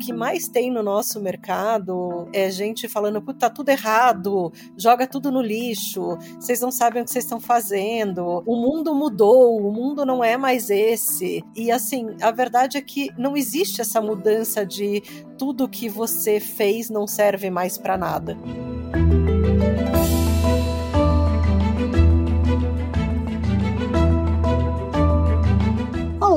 [0.00, 5.30] que mais tem no nosso mercado é gente falando, puta, tá tudo errado, joga tudo
[5.30, 10.04] no lixo, vocês não sabem o que vocês estão fazendo, o mundo mudou, o mundo
[10.04, 11.44] não é mais esse.
[11.54, 15.02] E assim, a verdade é que não existe essa mudança de
[15.38, 18.36] tudo que você fez não serve mais para nada.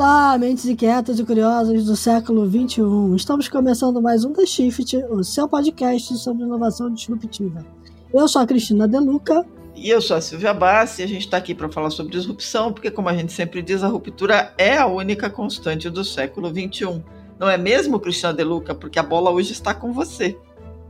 [0.04, 3.16] Olá, mentes inquietas e curiosas do século XXI.
[3.16, 7.66] Estamos começando mais um The Shift, o seu podcast sobre inovação disruptiva.
[8.14, 9.46] Eu sou a Cristina Deluca.
[9.74, 12.74] E eu sou a Silvia Bassi e a gente está aqui para falar sobre disrupção,
[12.74, 17.02] porque, como a gente sempre diz, a ruptura é a única constante do século XXI.
[17.40, 18.76] Não é mesmo, Cristina Deluca?
[18.76, 20.38] Porque a bola hoje está com você.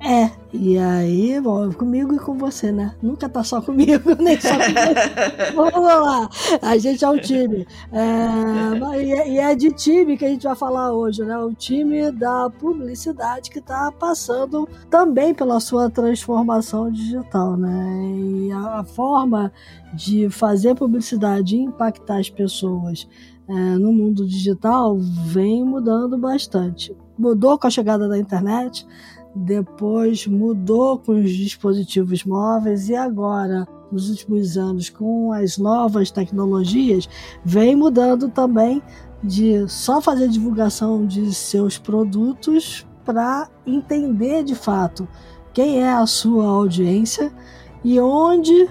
[0.06, 2.94] É, e aí, bom, comigo e com você, né?
[3.02, 5.56] Nunca tá só comigo, nem só comigo.
[5.56, 6.30] Vamos lá,
[6.62, 7.66] a gente é um time.
[7.90, 11.38] É, e é de time que a gente vai falar hoje, né?
[11.38, 18.04] O time da publicidade que tá passando também pela sua transformação digital, né?
[18.18, 19.54] E a, a forma
[19.94, 23.08] de fazer publicidade e impactar as pessoas
[23.48, 26.94] é, no mundo digital vem mudando bastante.
[27.18, 28.86] Mudou com a chegada da internet,
[29.36, 37.10] depois mudou com os dispositivos móveis e agora, nos últimos anos, com as novas tecnologias,
[37.44, 38.82] vem mudando também
[39.24, 45.08] de só fazer divulgação de seus produtos para entender de fato
[45.54, 47.32] quem é a sua audiência
[47.84, 48.68] e onde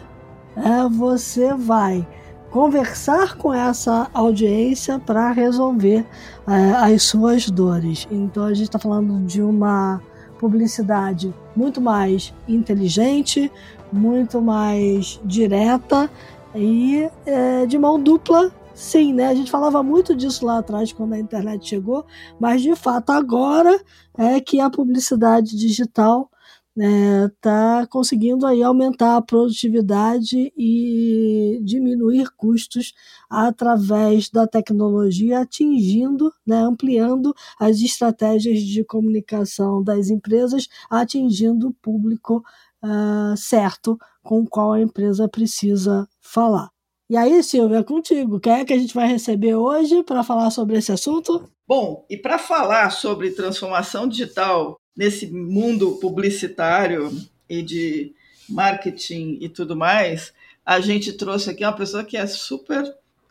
[0.57, 2.07] é, você vai
[2.51, 6.05] conversar com essa audiência para resolver
[6.47, 8.07] é, as suas dores.
[8.11, 10.03] Então a gente está falando de uma
[10.43, 13.49] publicidade muito mais inteligente,
[13.93, 16.11] muito mais direta
[16.53, 18.51] e é, de mão dupla.
[18.75, 19.29] Sim, né?
[19.29, 22.05] A gente falava muito disso lá atrás quando a internet chegou,
[22.41, 23.81] mas de fato agora
[24.19, 26.29] é que a publicidade digital
[26.77, 32.95] está é, conseguindo aí aumentar a produtividade e diminuir custos
[33.29, 42.43] através da tecnologia, atingindo, né, ampliando as estratégias de comunicação das empresas, atingindo o público
[42.83, 46.71] uh, certo com o qual a empresa precisa falar.
[47.11, 48.41] E aí, Silvia, é contigo.
[48.41, 51.47] Quem é que a gente vai receber hoje para falar sobre esse assunto?
[51.69, 57.11] Bom, e para falar sobre transformação digital nesse mundo publicitário
[57.49, 58.15] e de
[58.49, 60.33] marketing e tudo mais,
[60.65, 62.85] a gente trouxe aqui uma pessoa que é super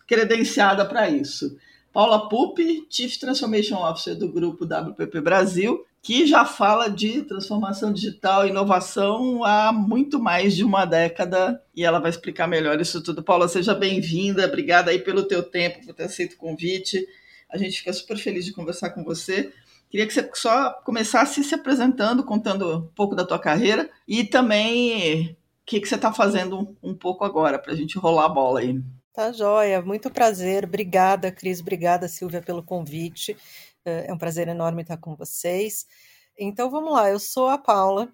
[0.08, 1.58] credenciada para isso.
[1.94, 8.46] Paula Pupi, Chief Transformation Officer do grupo WPP Brasil, que já fala de transformação digital
[8.46, 13.22] e inovação há muito mais de uma década e ela vai explicar melhor isso tudo.
[13.22, 17.06] Paula, seja bem-vinda, obrigada aí pelo teu tempo, por ter aceito o convite.
[17.50, 19.52] A gente fica super feliz de conversar com você.
[19.92, 25.32] Queria que você só começasse se apresentando, contando um pouco da tua carreira e também
[25.32, 25.36] o
[25.66, 28.82] que, que você está fazendo um pouco agora, para a gente rolar a bola aí.
[29.14, 30.64] Tá joia, muito prazer.
[30.64, 31.60] Obrigada, Cris.
[31.60, 33.36] Obrigada, Silvia, pelo convite.
[33.84, 35.86] É, é um prazer enorme estar com vocês.
[36.40, 38.08] Então vamos lá, eu sou a Paula,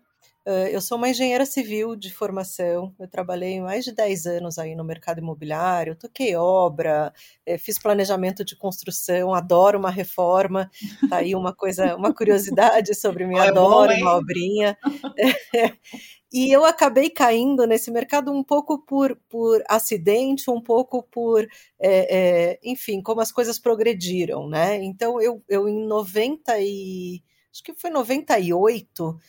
[0.71, 4.83] eu sou uma engenheira civil de formação, eu trabalhei mais de 10 anos aí no
[4.83, 7.13] mercado imobiliário, toquei obra,
[7.45, 10.69] eh, fiz planejamento de construção, adoro uma reforma,
[11.09, 14.77] tá aí uma coisa, uma curiosidade sobre mim, adoro bom, uma obrinha.
[16.31, 21.47] E eu acabei caindo nesse mercado um pouco por, por acidente, um pouco por,
[21.79, 24.75] é, é, enfim, como as coisas progrediram, né?
[24.83, 27.23] Então, eu, eu em 90 e...
[27.57, 29.19] acho que foi 98, uh,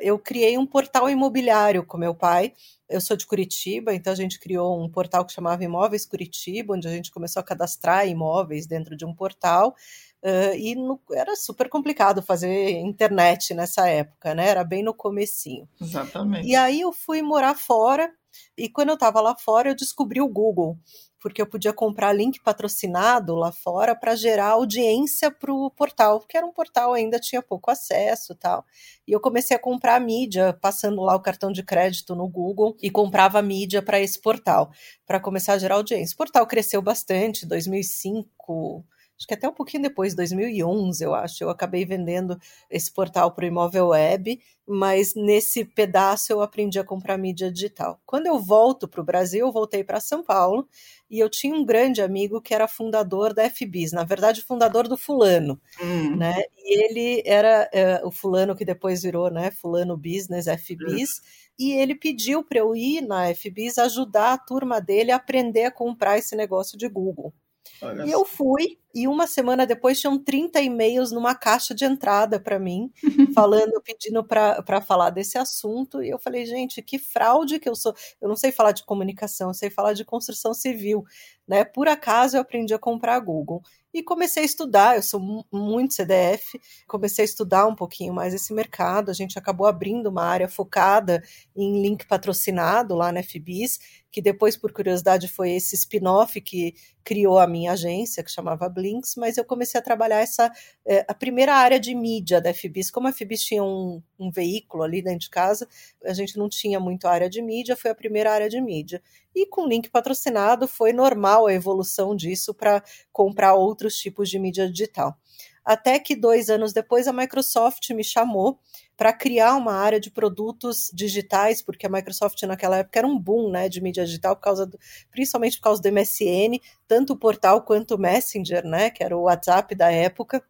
[0.00, 2.54] eu criei um portal imobiliário com meu pai.
[2.88, 6.88] Eu sou de Curitiba, então a gente criou um portal que chamava Imóveis Curitiba, onde
[6.88, 9.74] a gente começou a cadastrar imóveis dentro de um portal.
[10.22, 14.48] Uh, e no, era super complicado fazer internet nessa época, né?
[14.48, 15.68] Era bem no comecinho.
[15.78, 16.48] Exatamente.
[16.48, 18.10] E aí eu fui morar fora,
[18.56, 20.78] e quando eu estava lá fora, eu descobri o Google
[21.20, 26.36] porque eu podia comprar link patrocinado lá fora para gerar audiência para o portal, porque
[26.36, 28.64] era um portal ainda tinha pouco acesso tal.
[29.06, 32.90] E eu comecei a comprar mídia, passando lá o cartão de crédito no Google e
[32.90, 34.70] comprava mídia para esse portal,
[35.06, 36.14] para começar a gerar audiência.
[36.14, 38.84] O portal cresceu bastante, 2005
[39.18, 42.38] acho que até um pouquinho depois, 2011, eu acho, eu acabei vendendo
[42.70, 48.00] esse portal para o Imóvel Web, mas nesse pedaço eu aprendi a comprar mídia digital.
[48.06, 50.68] Quando eu volto para o Brasil, eu voltei para São Paulo
[51.10, 54.96] e eu tinha um grande amigo que era fundador da FBIS, na verdade, fundador do
[54.96, 56.16] Fulano, hum.
[56.16, 56.36] né?
[56.56, 59.50] E ele era é, o Fulano que depois virou, né?
[59.50, 61.20] Fulano Business, FBIS.
[61.58, 65.72] E ele pediu para eu ir na FBIS ajudar a turma dele a aprender a
[65.72, 67.34] comprar esse negócio de Google.
[67.82, 72.40] Olha e eu fui, e uma semana depois tinham 30 e-mails numa caixa de entrada
[72.40, 72.90] para mim,
[73.34, 76.02] falando, pedindo para falar desse assunto.
[76.02, 77.94] E eu falei, gente, que fraude que eu sou.
[78.20, 81.04] Eu não sei falar de comunicação, eu sei falar de construção civil.
[81.46, 81.64] Né?
[81.64, 83.62] Por acaso eu aprendi a comprar a Google
[83.92, 84.96] e comecei a estudar.
[84.96, 89.10] Eu sou muito CDF, comecei a estudar um pouquinho mais esse mercado.
[89.10, 91.22] A gente acabou abrindo uma área focada
[91.56, 93.78] em link patrocinado lá na FBIS,
[94.10, 99.16] que depois, por curiosidade, foi esse spin-off que criou a minha agência, que chamava Blinks,
[99.16, 100.52] mas eu comecei a trabalhar essa
[100.86, 102.92] é, a primeira área de mídia da FBIS.
[102.92, 105.66] Como a FBIS tinha um, um veículo ali dentro de casa,
[106.04, 109.02] a gente não tinha muito área de mídia, foi a primeira área de mídia.
[109.34, 112.82] E com link patrocinado foi normal a evolução disso para
[113.12, 115.18] comprar outros tipos de mídia digital.
[115.64, 118.58] Até que dois anos depois a Microsoft me chamou
[118.98, 123.48] para criar uma área de produtos digitais, porque a Microsoft naquela época era um boom
[123.48, 124.76] né, de mídia digital, por causa do,
[125.08, 126.58] principalmente por causa do MSN,
[126.88, 130.42] tanto o portal quanto o Messenger, né, que era o WhatsApp da época.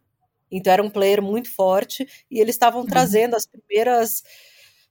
[0.51, 2.87] Então era um player muito forte e eles estavam uhum.
[2.87, 4.23] trazendo as primeiras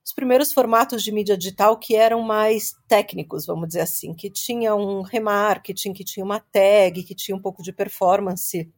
[0.04, 4.74] os primeiros formatos de mídia digital que eram mais técnicos, vamos dizer assim, que tinha
[4.74, 8.72] um remarketing, que tinha uma tag, que tinha um pouco de performance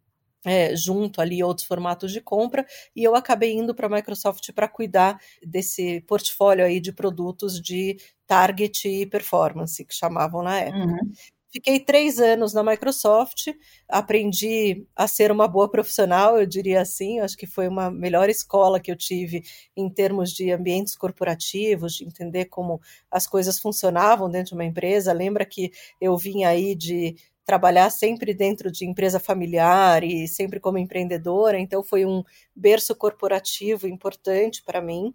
[0.44, 4.69] é, junto ali outros formatos de compra, e eu acabei indo para a Microsoft para
[4.69, 7.96] cuidar desse portfólio aí de produtos de
[8.26, 10.84] target e performance, que chamavam na época.
[10.84, 11.12] Uhum.
[11.52, 13.48] Fiquei três anos na Microsoft,
[13.88, 17.19] aprendi a ser uma boa profissional, eu diria assim.
[17.19, 19.42] Acho que foi uma melhor escola que eu tive
[19.76, 25.12] em termos de ambientes corporativos, de entender como as coisas funcionavam dentro de uma empresa.
[25.12, 27.16] Lembra que eu vim aí de
[27.50, 32.23] trabalhar sempre dentro de empresa familiar e sempre como empreendedora, então foi um
[32.55, 35.12] berço corporativo importante para mim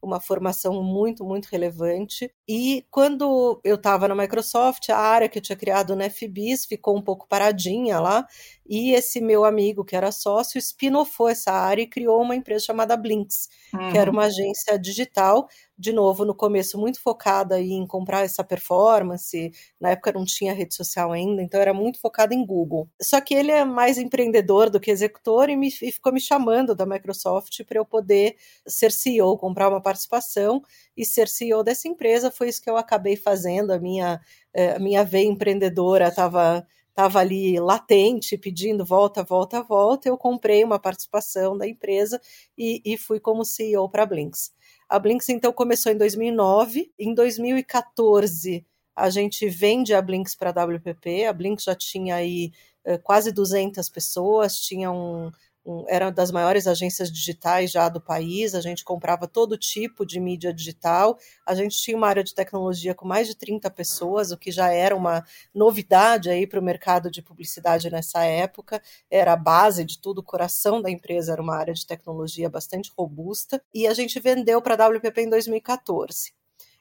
[0.00, 2.30] uma formação muito, muito relevante.
[2.46, 6.96] E quando eu estava na Microsoft, a área que eu tinha criado na FBIS ficou
[6.96, 8.26] um pouco paradinha lá,
[8.66, 12.96] e esse meu amigo, que era sócio, spinofou essa área e criou uma empresa chamada
[12.96, 13.90] Blinks, uhum.
[13.90, 14.16] que era uhum.
[14.16, 20.12] uma agência digital, de novo, no começo muito focada em comprar essa performance, na época
[20.12, 22.88] não tinha rede social ainda, então era muito focada em Google.
[23.02, 26.74] Só que ele é mais empreendedor do que executor e, me, e ficou me chamando
[26.74, 30.62] da Microsoft para eu poder ser CEO, comprar uma participação
[30.96, 32.30] e ser CEO dessa empresa.
[32.30, 34.20] Foi isso que eu acabei fazendo, a minha,
[34.54, 40.08] eh, a minha veia empreendedora estava estava ali latente, pedindo volta, volta, volta.
[40.08, 42.20] Eu comprei uma participação da empresa
[42.56, 44.52] e, e fui como CEO para a Blinks.
[44.88, 46.92] A Blinks então começou em 2009.
[46.96, 48.64] Em 2014
[48.94, 51.24] a gente vende a Blinks para a WPP.
[51.24, 52.52] A Blinks já tinha aí
[52.84, 55.32] eh, quase 200 pessoas, tinha um,
[55.64, 60.20] um, era das maiores agências digitais já do país, a gente comprava todo tipo de
[60.20, 64.36] mídia digital, a gente tinha uma área de tecnologia com mais de 30 pessoas, o
[64.36, 65.24] que já era uma
[65.54, 70.24] novidade aí para o mercado de publicidade nessa época, era a base de tudo, o
[70.24, 74.74] coração da empresa era uma área de tecnologia bastante robusta, e a gente vendeu para
[74.74, 76.32] a WPP em 2014.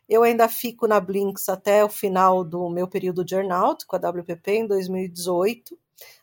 [0.08, 4.00] Eu ainda fico na Blinks até o final do meu período de earnout com a
[4.00, 5.78] WPP em 2018,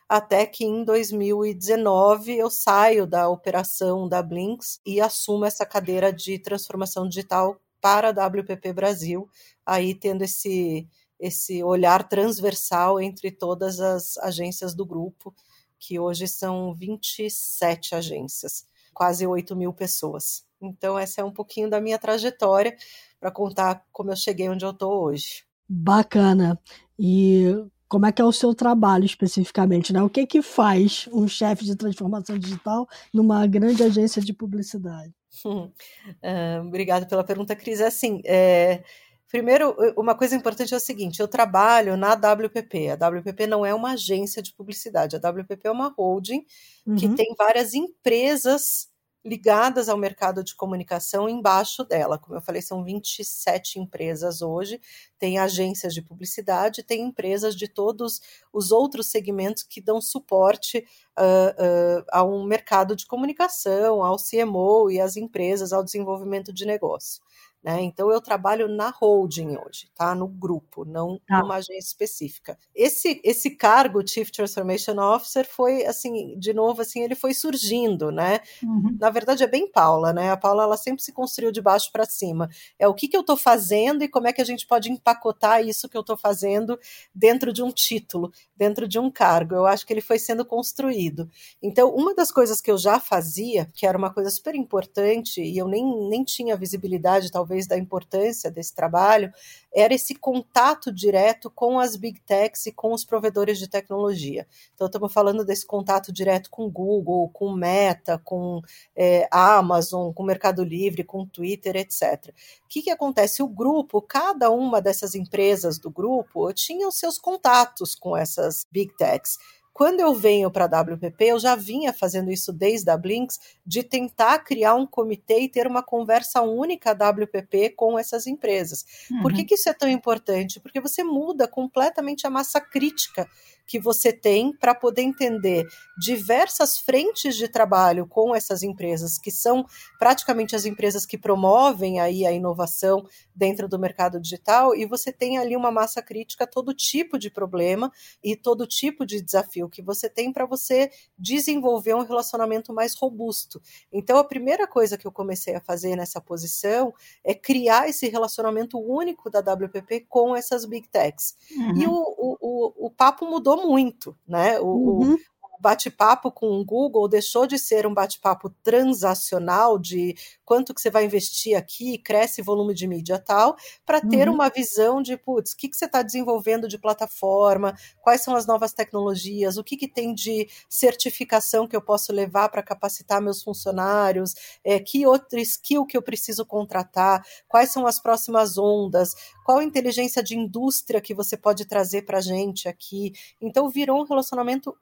[0.07, 6.37] até que em 2019 eu saio da operação da Blinks e assumo essa cadeira de
[6.37, 9.27] transformação digital para a WPP Brasil,
[9.65, 10.87] aí tendo esse,
[11.19, 15.33] esse olhar transversal entre todas as agências do grupo,
[15.79, 20.45] que hoje são 27 agências, quase 8 mil pessoas.
[20.61, 22.75] Então, essa é um pouquinho da minha trajetória
[23.19, 25.43] para contar como eu cheguei onde eu estou hoje.
[25.67, 26.59] Bacana.
[26.99, 27.45] E
[27.91, 30.01] como é que é o seu trabalho especificamente, né?
[30.01, 35.13] O que que faz um chefe de transformação digital numa grande agência de publicidade?
[35.45, 37.81] uh, obrigada pela pergunta, Cris.
[37.81, 38.81] É assim, é,
[39.27, 42.91] primeiro, uma coisa importante é o seguinte: eu trabalho na WPP.
[42.91, 45.17] A WPP não é uma agência de publicidade.
[45.17, 46.45] A WPP é uma holding
[46.87, 46.95] uhum.
[46.95, 48.87] que tem várias empresas
[49.23, 52.17] ligadas ao mercado de comunicação embaixo dela.
[52.17, 54.81] Como eu falei, são 27 empresas hoje,
[55.19, 60.79] tem agências de publicidade, tem empresas de todos os outros segmentos que dão suporte
[61.19, 66.65] uh, uh, a um mercado de comunicação, ao CMO e às empresas, ao desenvolvimento de
[66.65, 67.21] negócio.
[67.63, 67.79] Né?
[67.81, 70.15] Então eu trabalho na holding hoje, tá?
[70.15, 71.41] No grupo, não tá.
[71.41, 72.57] numa agência específica.
[72.73, 78.39] Esse esse cargo Chief Transformation Officer foi assim, de novo assim, ele foi surgindo, né?
[78.63, 78.97] Uhum.
[78.99, 80.31] Na verdade é bem Paula, né?
[80.31, 82.49] A Paula ela sempre se construiu de baixo para cima.
[82.79, 85.63] É o que que eu estou fazendo e como é que a gente pode empacotar
[85.63, 86.79] isso que eu estou fazendo
[87.13, 89.53] dentro de um título, dentro de um cargo.
[89.53, 91.29] Eu acho que ele foi sendo construído.
[91.61, 95.59] Então, uma das coisas que eu já fazia, que era uma coisa super importante e
[95.59, 99.31] eu nem nem tinha visibilidade talvez talvez, da importância desse trabalho,
[99.73, 104.47] era esse contato direto com as big techs e com os provedores de tecnologia.
[104.73, 108.61] Então, estamos falando desse contato direto com Google, com Meta, com
[108.95, 112.33] é, Amazon, com Mercado Livre, com Twitter, etc.
[112.65, 113.43] O que, que acontece?
[113.43, 118.95] O grupo, cada uma dessas empresas do grupo, tinha os seus contatos com essas big
[118.95, 119.37] techs.
[119.73, 123.83] Quando eu venho para a WPP, eu já vinha fazendo isso desde a Blinks, de
[123.83, 128.85] tentar criar um comitê e ter uma conversa única WPP com essas empresas.
[129.09, 129.21] Uhum.
[129.21, 130.59] Por que, que isso é tão importante?
[130.59, 133.27] Porque você muda completamente a massa crítica
[133.71, 135.65] que você tem para poder entender
[135.97, 139.65] diversas frentes de trabalho com essas empresas, que são
[139.97, 145.37] praticamente as empresas que promovem aí a inovação dentro do mercado digital, e você tem
[145.37, 147.89] ali uma massa crítica, todo tipo de problema
[148.21, 153.61] e todo tipo de desafio que você tem para você desenvolver um relacionamento mais robusto.
[153.89, 158.77] Então, a primeira coisa que eu comecei a fazer nessa posição é criar esse relacionamento
[158.77, 161.37] único da WPP com essas big techs.
[161.55, 161.77] Uhum.
[161.77, 164.59] E o, o, o, o papo mudou muito, né?
[164.59, 165.17] O, uhum
[165.61, 171.05] bate-papo com o Google deixou de ser um bate-papo transacional de quanto que você vai
[171.05, 174.35] investir aqui, cresce volume de mídia tal, para ter uhum.
[174.35, 178.45] uma visão de, putz, o que, que você está desenvolvendo de plataforma, quais são as
[178.45, 183.41] novas tecnologias, o que, que tem de certificação que eu posso levar para capacitar meus
[183.41, 189.13] funcionários, é, que outro skill que eu preciso contratar, quais são as próximas ondas,
[189.45, 193.13] qual inteligência de indústria que você pode trazer para a gente aqui.
[193.39, 194.75] Então virou um relacionamento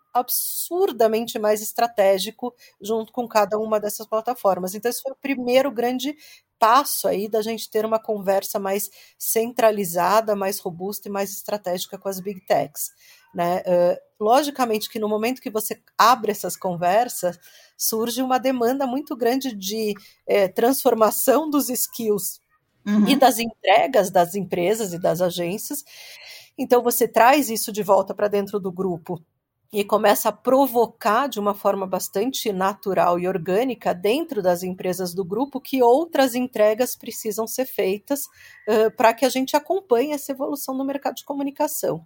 [0.69, 4.75] absurdamente mais estratégico junto com cada uma dessas plataformas.
[4.75, 6.15] Então, esse foi o primeiro grande
[6.59, 12.09] passo aí da gente ter uma conversa mais centralizada, mais robusta e mais estratégica com
[12.09, 12.91] as big techs.
[13.33, 13.59] Né?
[13.59, 17.39] Uh, logicamente que no momento que você abre essas conversas,
[17.77, 19.93] surge uma demanda muito grande de
[20.27, 22.41] eh, transformação dos skills
[22.85, 23.07] uhum.
[23.07, 25.85] e das entregas das empresas e das agências.
[26.57, 29.23] Então você traz isso de volta para dentro do grupo
[29.71, 35.23] e começa a provocar de uma forma bastante natural e orgânica dentro das empresas do
[35.23, 38.21] grupo que outras entregas precisam ser feitas
[38.67, 42.05] uh, para que a gente acompanhe essa evolução no mercado de comunicação.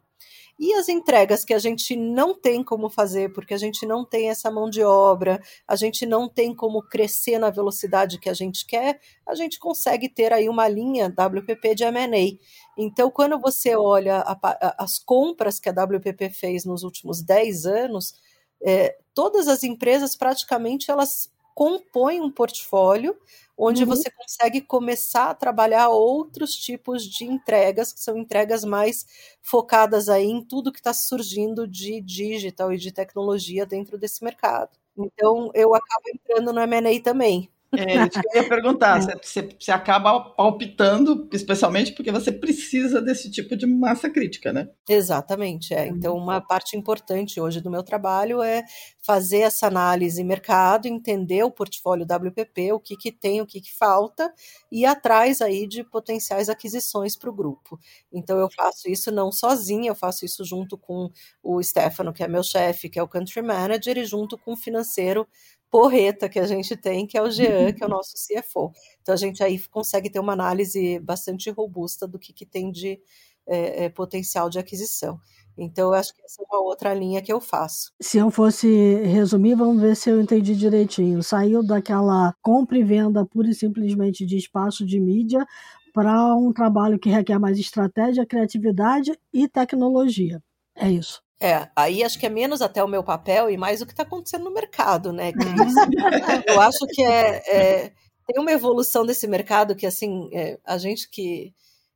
[0.60, 4.30] E as entregas que a gente não tem como fazer, porque a gente não tem
[4.30, 8.66] essa mão de obra, a gente não tem como crescer na velocidade que a gente
[8.66, 12.38] quer, a gente consegue ter aí uma linha WPP de M&A.
[12.78, 17.66] Então, quando você olha a, a, as compras que a WPP fez nos últimos 10
[17.66, 18.14] anos,
[18.62, 23.18] é, todas as empresas praticamente elas compõem um portfólio
[23.58, 23.90] onde uhum.
[23.90, 29.06] você consegue começar a trabalhar outros tipos de entregas, que são entregas mais
[29.42, 34.72] focadas aí em tudo que está surgindo de digital e de tecnologia dentro desse mercado.
[34.98, 37.50] Então, eu acabo entrando no M&A também.
[37.78, 38.94] É isso que eu ia perguntar.
[39.04, 39.18] É.
[39.22, 44.70] Você, você acaba palpitando, especialmente porque você precisa desse tipo de massa crítica, né?
[44.88, 45.74] Exatamente.
[45.74, 45.88] É.
[45.88, 48.64] Então, uma parte importante hoje do meu trabalho é
[49.02, 53.74] fazer essa análise mercado, entender o portfólio WPP, o que, que tem, o que, que
[53.74, 54.32] falta,
[54.72, 57.80] e ir atrás aí de potenciais aquisições para o grupo.
[58.12, 61.10] Então, eu faço isso não sozinha, eu faço isso junto com
[61.42, 64.58] o Stefano, que é meu chefe, que é o Country Manager, e junto com o
[64.58, 65.28] financeiro
[65.74, 68.72] porreta que a gente tem, que é o Jean, que é o nosso CFO.
[69.02, 73.02] Então a gente aí consegue ter uma análise bastante robusta do que, que tem de
[73.48, 75.20] é, é, potencial de aquisição.
[75.58, 77.92] Então, eu acho que essa é uma outra linha que eu faço.
[78.00, 78.68] Se eu fosse
[79.04, 81.24] resumir, vamos ver se eu entendi direitinho.
[81.24, 85.44] Saiu daquela compra e venda pura e simplesmente de espaço de mídia
[85.92, 90.40] para um trabalho que requer mais estratégia, criatividade e tecnologia.
[90.76, 91.23] É isso.
[91.42, 94.04] É, aí acho que é menos até o meu papel e mais o que está
[94.04, 95.32] acontecendo no mercado, né?
[96.48, 97.94] Eu acho que é, é,
[98.26, 101.54] tem uma evolução desse mercado que, assim, é, a gente que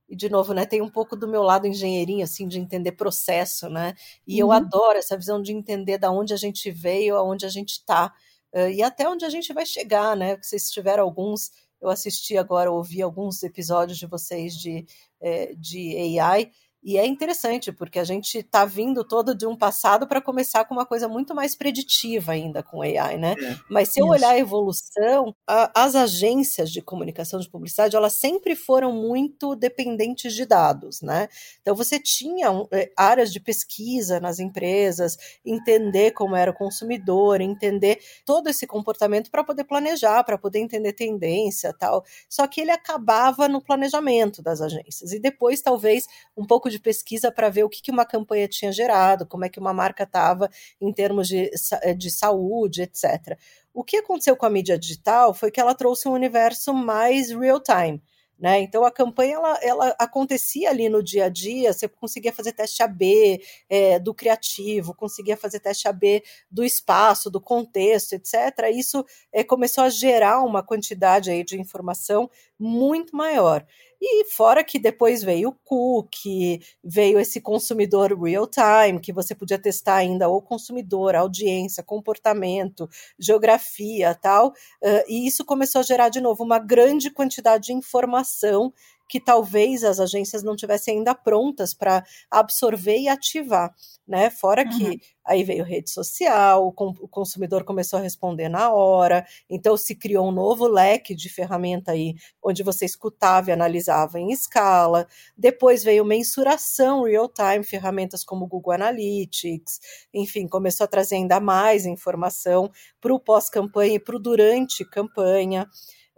[0.09, 3.69] e de novo, né, tem um pouco do meu lado engenheirinho, assim, de entender processo,
[3.69, 3.93] né?
[4.25, 4.49] E uhum.
[4.49, 8.13] eu adoro essa visão de entender da onde a gente veio, aonde a gente está
[8.53, 10.35] uh, e até onde a gente vai chegar, né?
[10.35, 11.51] Porque vocês tiveram alguns,
[11.81, 14.85] eu assisti agora, ouvi alguns episódios de vocês de,
[15.19, 16.51] é, de AI.
[16.87, 20.73] E é interessante, porque a gente está vindo todo de um passado para começar com
[20.73, 23.35] uma coisa muito mais preditiva ainda com AI, né?
[23.37, 24.13] É, Mas se eu isso.
[24.13, 30.33] olhar a evolução, a, as agências de comunicação de publicidade, elas sempre foram muito dependentes
[30.33, 31.27] de dados, né?
[31.61, 37.41] Então você tinha um, é, áreas de pesquisa nas empresas, entender como era o consumidor,
[37.41, 42.05] entender todo esse comportamento para poder planejar, para poder entender tendência tal.
[42.29, 45.11] Só que ele acabava no planejamento das agências.
[45.11, 46.05] E depois, talvez,
[46.37, 49.45] um pouco de de pesquisa para ver o que, que uma campanha tinha gerado, como
[49.45, 51.49] é que uma marca estava em termos de,
[51.81, 53.37] eh, de saúde, etc.
[53.73, 58.01] O que aconteceu com a mídia digital foi que ela trouxe um universo mais real-time.
[58.39, 58.59] Né?
[58.61, 62.83] Então a campanha ela, ela, acontecia ali no dia a dia, você conseguia fazer teste
[62.83, 68.35] AB é, do criativo, conseguia fazer teste AB do espaço, do contexto, etc.
[68.71, 69.03] Isso
[69.33, 72.29] é, começou a gerar uma quantidade aí de informação
[72.59, 73.65] muito maior.
[73.99, 79.57] E fora que depois veio o cookie, veio esse consumidor real time, que você podia
[79.57, 82.87] testar ainda o consumidor, audiência, comportamento,
[83.19, 84.49] geografia, tal.
[84.83, 88.71] Uh, e isso começou a gerar de novo uma grande quantidade de informação
[89.07, 93.73] que talvez as agências não tivessem ainda prontas para absorver e ativar,
[94.07, 94.29] né?
[94.29, 94.77] Fora uhum.
[94.77, 100.29] que aí veio rede social, o consumidor começou a responder na hora, então se criou
[100.29, 105.05] um novo leque de ferramenta aí, onde você escutava e analisava em escala.
[105.37, 109.79] Depois veio mensuração real-time, ferramentas como Google Analytics,
[110.13, 112.71] enfim, começou a trazer ainda mais informação
[113.01, 115.67] para o pós-campanha e para o durante campanha.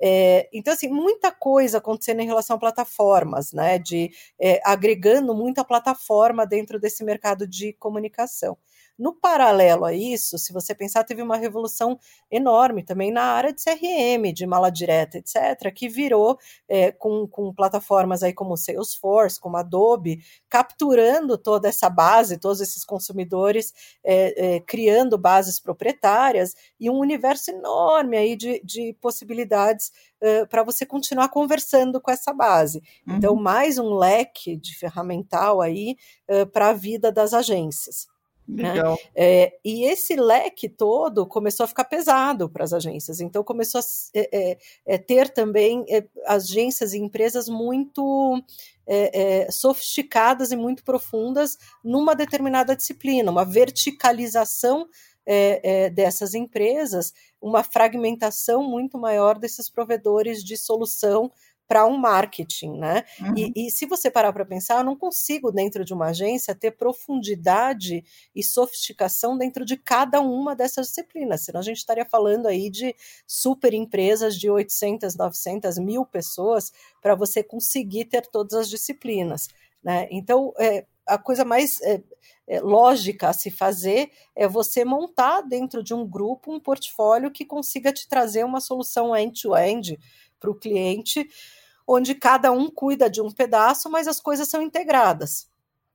[0.01, 3.77] É, então, assim, muita coisa acontecendo em relação a plataformas, né?
[3.79, 8.57] De é, agregando muita plataforma dentro desse mercado de comunicação.
[8.99, 11.97] No paralelo a isso, se você pensar, teve uma revolução
[12.29, 16.37] enorme também na área de CRM, de mala direta, etc., que virou
[16.67, 22.83] é, com, com plataformas aí como Salesforce, como Adobe, capturando toda essa base, todos esses
[22.83, 23.71] consumidores,
[24.03, 29.91] é, é, criando bases proprietárias e um universo enorme aí de, de possibilidades
[30.21, 32.83] Uh, para você continuar conversando com essa base.
[33.03, 33.17] Então, uhum.
[33.19, 35.95] Então, mais um leque de ferramental aí
[36.29, 38.05] uh, para a vida das agências.
[38.49, 38.73] Né?
[38.73, 38.93] Legal.
[38.93, 38.97] Né?
[39.15, 43.83] É, e esse leque todo começou a ficar pesado para as agências, então começou a
[44.15, 48.43] é, é, é ter também é, agências e empresas muito
[48.87, 54.87] é, sofisticadas e muito profundas numa determinada disciplina, uma verticalização
[55.93, 61.31] dessas empresas, uma fragmentação muito maior desses provedores de solução
[61.69, 63.05] para um marketing, né?
[63.21, 63.33] Uhum.
[63.37, 66.71] E, e, se você parar para pensar, eu não consigo, dentro de uma agência, ter
[66.71, 68.03] profundidade
[68.35, 72.95] e sofisticação dentro de cada uma dessas disciplinas, senão a gente estaria falando aí de
[73.27, 76.71] super empresas de 800, 900, mil pessoas
[77.03, 79.47] para você conseguir ter todas as disciplinas,
[79.83, 80.07] né?
[80.09, 82.01] Então, é, a coisa mais é,
[82.47, 87.45] é, lógica a se fazer é você montar dentro de um grupo um portfólio que
[87.45, 89.99] consiga te trazer uma solução end-to-end
[90.39, 91.27] para o cliente,
[91.91, 95.49] onde cada um cuida de um pedaço, mas as coisas são integradas.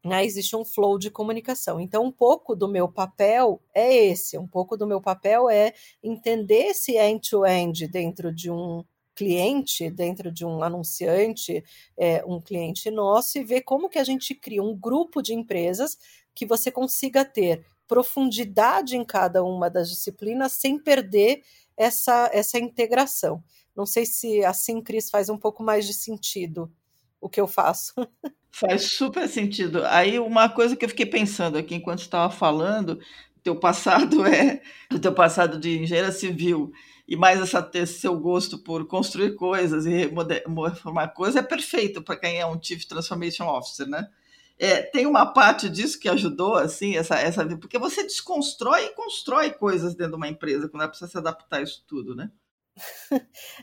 [0.05, 0.27] Né?
[0.27, 1.81] Existe um flow de comunicação.
[1.81, 6.65] Então, um pouco do meu papel é esse, um pouco do meu papel é entender
[6.67, 11.63] esse end-to-end -end dentro de um cliente, dentro de um anunciante,
[11.97, 15.97] é, um cliente nosso, e ver como que a gente cria um grupo de empresas
[16.35, 21.45] que você consiga ter profundidade em cada uma das disciplinas sem perder
[21.77, 23.45] essa, essa integração.
[23.77, 26.71] Não sei se assim, Cris, faz um pouco mais de sentido
[27.21, 27.95] o que eu faço.
[28.57, 29.85] Faz super sentido.
[29.87, 33.01] Aí uma coisa que eu fiquei pensando aqui enquanto estava falando,
[33.43, 36.71] teu passado é o teu passado de engenheira civil
[37.07, 42.17] e mais essa esse seu gosto por construir coisas e reformar coisas é perfeito para
[42.17, 44.09] quem é um Chief Transformation Officer, né?
[44.57, 49.51] É, tem uma parte disso que ajudou, assim, essa, essa, porque você desconstrói e constrói
[49.51, 52.31] coisas dentro de uma empresa, quando é para se adaptar a isso tudo, né?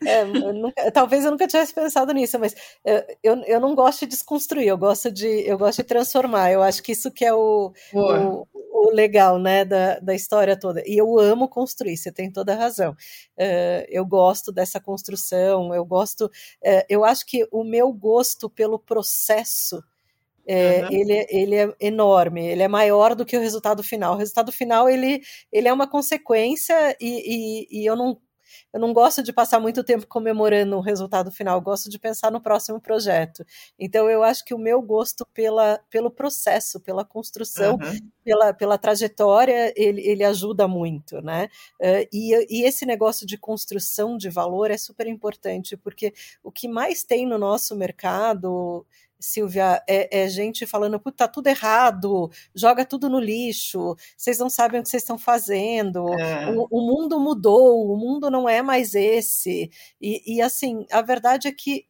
[0.06, 2.56] É, eu nunca, talvez eu nunca tivesse pensado nisso, mas
[3.22, 6.52] eu, eu não gosto de desconstruir, eu gosto de, eu gosto de transformar.
[6.52, 10.82] Eu acho que isso que é o, o, o, legal né, da, da história toda.
[10.86, 12.92] E eu amo construir, você tem toda a razão.
[12.92, 16.26] Uh, eu gosto dessa construção, eu gosto.
[16.26, 19.84] Uh, eu acho que o meu gosto pelo processo.
[20.44, 20.92] É, uhum.
[20.92, 24.16] ele, ele é enorme, ele é maior do que o resultado final.
[24.16, 25.22] O resultado final ele,
[25.52, 28.20] ele é uma consequência e, e, e eu não
[28.74, 32.32] eu não gosto de passar muito tempo comemorando o resultado final, eu gosto de pensar
[32.32, 33.46] no próximo projeto.
[33.80, 38.10] Então, eu acho que o meu gosto pela, pelo processo, pela construção, uhum.
[38.24, 41.50] pela, pela trajetória, ele, ele ajuda muito, né?
[41.80, 46.68] Uh, e, e esse negócio de construção de valor é super importante, porque o que
[46.68, 48.86] mais tem no nosso mercado
[49.22, 54.50] Silvia, é, é, gente falando, puta, tá tudo errado, joga tudo no lixo, vocês não
[54.50, 56.52] sabem o que vocês estão fazendo, é.
[56.52, 59.70] o, o, mundo mudou, o mundo não é mais esse.
[60.00, 61.86] E, e, assim, a verdade é que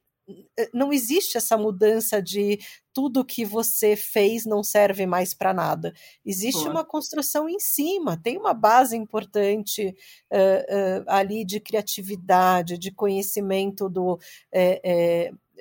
[0.57, 2.59] eh, não existe essa mudança de
[2.93, 5.93] tudo que você fez não serve mais para nada.
[6.25, 9.95] Existe uma construção em cima, tem uma base importante
[10.31, 14.19] uh, uh, ali de criatividade, de conhecimento do.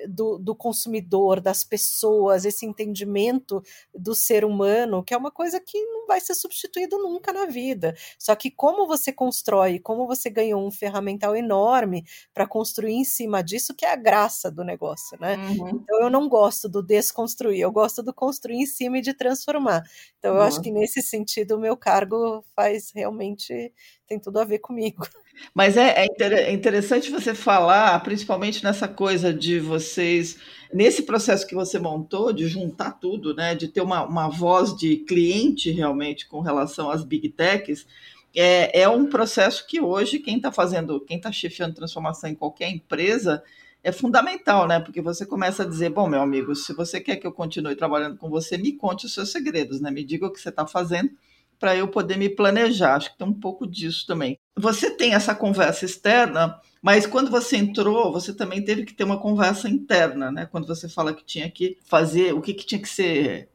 [0.07, 3.61] Do, do, consumidor, das pessoas, esse entendimento
[3.93, 7.95] do ser humano, que é uma coisa que não vai ser substituído nunca na vida.
[8.17, 13.43] Só que como você constrói, como você ganhou um ferramental enorme para construir em cima
[13.43, 15.37] disso, que é a graça do negócio, né?
[15.37, 15.69] Uhum.
[15.69, 19.83] Então eu não gosto do desconstruir, eu gosto do construir em cima e de transformar.
[20.19, 20.47] Então eu uhum.
[20.47, 23.73] acho que nesse sentido o meu cargo faz realmente
[24.11, 25.07] tem tudo a ver comigo.
[25.55, 30.37] Mas é, é, é, interessante você falar, principalmente nessa coisa de vocês,
[30.73, 34.97] nesse processo que você montou, de juntar tudo, né, de ter uma, uma voz de
[34.97, 37.87] cliente realmente com relação às big techs,
[38.35, 42.69] é, é um processo que hoje quem está fazendo, quem está chefiando transformação em qualquer
[42.69, 43.41] empresa,
[43.83, 44.79] é fundamental, né?
[44.79, 48.17] Porque você começa a dizer, bom, meu amigo, se você quer que eu continue trabalhando
[48.17, 49.89] com você, me conte os seus segredos, né?
[49.89, 51.11] Me diga o que você está fazendo
[51.61, 52.95] para eu poder me planejar.
[52.95, 54.39] Acho que tem um pouco disso também.
[54.57, 59.19] Você tem essa conversa externa, mas quando você entrou, você também teve que ter uma
[59.19, 60.47] conversa interna, né?
[60.47, 63.47] Quando você fala que tinha que fazer, o que, que tinha que ser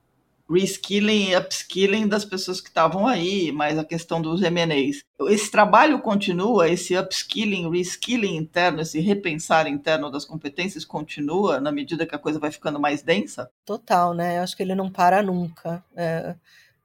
[0.48, 5.02] reskilling e upskilling das pessoas que estavam aí, mas a questão dos M&As.
[5.28, 12.06] Esse trabalho continua, esse upskilling, reskilling interno, esse repensar interno das competências continua na medida
[12.06, 13.50] que a coisa vai ficando mais densa?
[13.64, 14.38] Total, né?
[14.38, 15.82] Eu acho que ele não para nunca.
[15.96, 16.36] É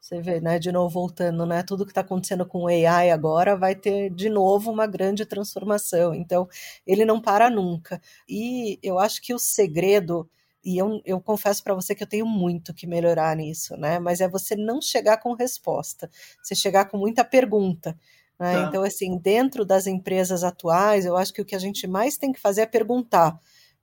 [0.02, 3.56] você vê, né, de novo voltando, né, tudo que está acontecendo com o AI agora
[3.56, 6.16] vai ter de novo uma grande transformação.
[6.16, 6.50] Então,
[6.88, 8.02] ele não para nunca.
[8.28, 10.28] E eu acho que o segredo,
[10.66, 14.22] e eu, eu confesso para você que eu tenho muito que melhorar nisso, né, mas
[14.22, 16.10] é você não chegar com resposta,
[16.42, 17.96] você chegar com muita pergunta.
[18.40, 18.54] Né?
[18.54, 18.68] Tá.
[18.68, 22.32] Então, assim, dentro das empresas atuais, eu acho que o que a gente mais tem
[22.32, 23.40] que fazer é perguntar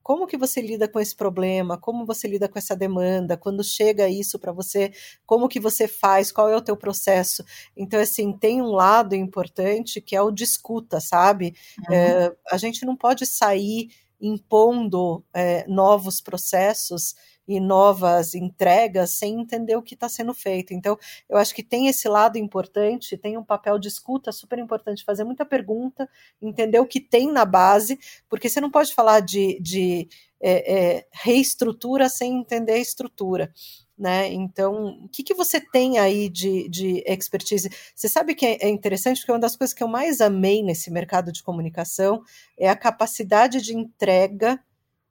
[0.09, 1.77] como que você lida com esse problema?
[1.77, 3.37] Como você lida com essa demanda?
[3.37, 4.91] Quando chega isso para você,
[5.27, 6.33] como que você faz?
[6.33, 7.45] Qual é o teu processo?
[7.77, 11.55] Então, assim, tem um lado importante que é o discuta, sabe?
[11.87, 11.95] Uhum.
[11.95, 17.15] É, a gente não pode sair impondo é, novos processos
[17.49, 20.75] e novas entregas sem entender o que está sendo feito.
[20.75, 25.03] Então, eu acho que tem esse lado importante, tem um papel de escuta super importante,
[25.03, 26.09] fazer muita pergunta,
[26.43, 30.09] entender o que tem na base, porque você não pode falar de, de
[30.39, 33.51] é, é, reestrutura sem entender a estrutura.
[33.99, 34.29] Né?
[34.33, 37.69] Então, o que, que você tem aí de, de expertise?
[37.95, 40.89] Você sabe que é, é interessante, porque uma das coisas que eu mais amei nesse
[40.89, 42.23] mercado de comunicação
[42.57, 44.63] é a capacidade de entrega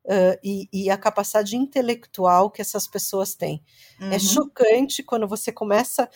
[0.08, 3.62] uh, e, e, a capacidade intelectual que essas pessoas têm.
[4.00, 4.12] É uhum.
[4.13, 6.10] É chocante quando você começa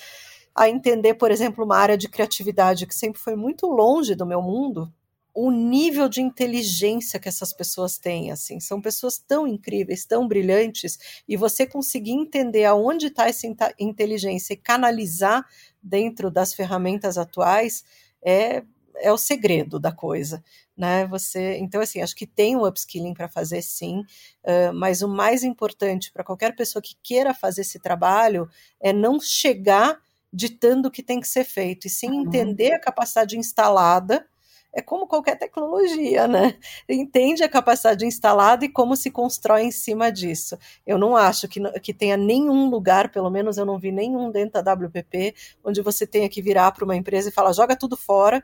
[0.56, 4.42] a entender, por exemplo, uma área de criatividade que sempre foi muito longe do meu
[4.42, 4.92] mundo,
[5.34, 10.98] o nível de inteligência que essas pessoas têm, assim, são pessoas tão incríveis, tão brilhantes,
[11.28, 13.48] e você conseguir entender aonde está essa
[13.80, 15.46] inteligência e canalizar
[15.82, 17.84] dentro das ferramentas atuais
[18.22, 18.64] é,
[18.98, 20.44] é o segredo da coisa
[20.82, 21.06] né?
[21.06, 25.44] Você, então assim, acho que tem um upskilling para fazer sim, uh, mas o mais
[25.44, 30.00] importante para qualquer pessoa que queira fazer esse trabalho é não chegar
[30.34, 32.22] ditando o que tem que ser feito, e sim uhum.
[32.22, 34.26] entender a capacidade instalada.
[34.74, 36.58] É como qualquer tecnologia, né?
[36.90, 40.58] Entende a capacidade instalada e como se constrói em cima disso.
[40.88, 44.64] Eu não acho que, que tenha nenhum lugar, pelo menos eu não vi nenhum dentro
[44.64, 48.42] da WPP, onde você tenha que virar para uma empresa e falar: joga tudo fora,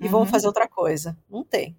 [0.00, 0.10] e uhum.
[0.10, 1.16] vamos fazer outra coisa.
[1.30, 1.76] Não tem.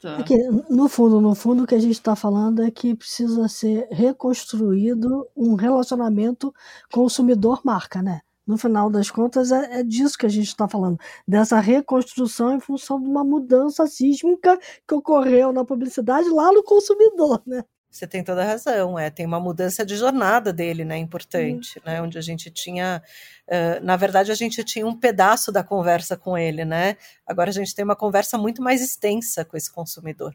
[0.00, 0.18] Tá.
[0.18, 0.36] É que,
[0.68, 5.26] no fundo, no fundo, o que a gente está falando é que precisa ser reconstruído
[5.34, 6.54] um relacionamento
[6.92, 8.20] consumidor-marca, né?
[8.46, 12.60] No final das contas, é, é disso que a gente está falando, dessa reconstrução em
[12.60, 17.64] função de uma mudança sísmica que ocorreu na publicidade lá no consumidor, né?
[17.94, 22.02] Você tem toda a razão, é, tem uma mudança de jornada dele, né, importante, né,
[22.02, 23.00] onde a gente tinha,
[23.46, 27.52] uh, na verdade a gente tinha um pedaço da conversa com ele, né, agora a
[27.52, 30.34] gente tem uma conversa muito mais extensa com esse consumidor.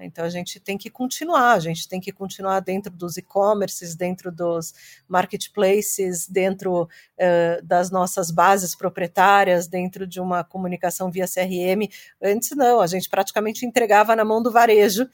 [0.00, 4.30] Então a gente tem que continuar, a gente tem que continuar dentro dos e-commerces, dentro
[4.30, 4.74] dos
[5.08, 11.88] marketplaces, dentro uh, das nossas bases proprietárias, dentro de uma comunicação via CRM.
[12.22, 15.08] Antes não, a gente praticamente entregava na mão do varejo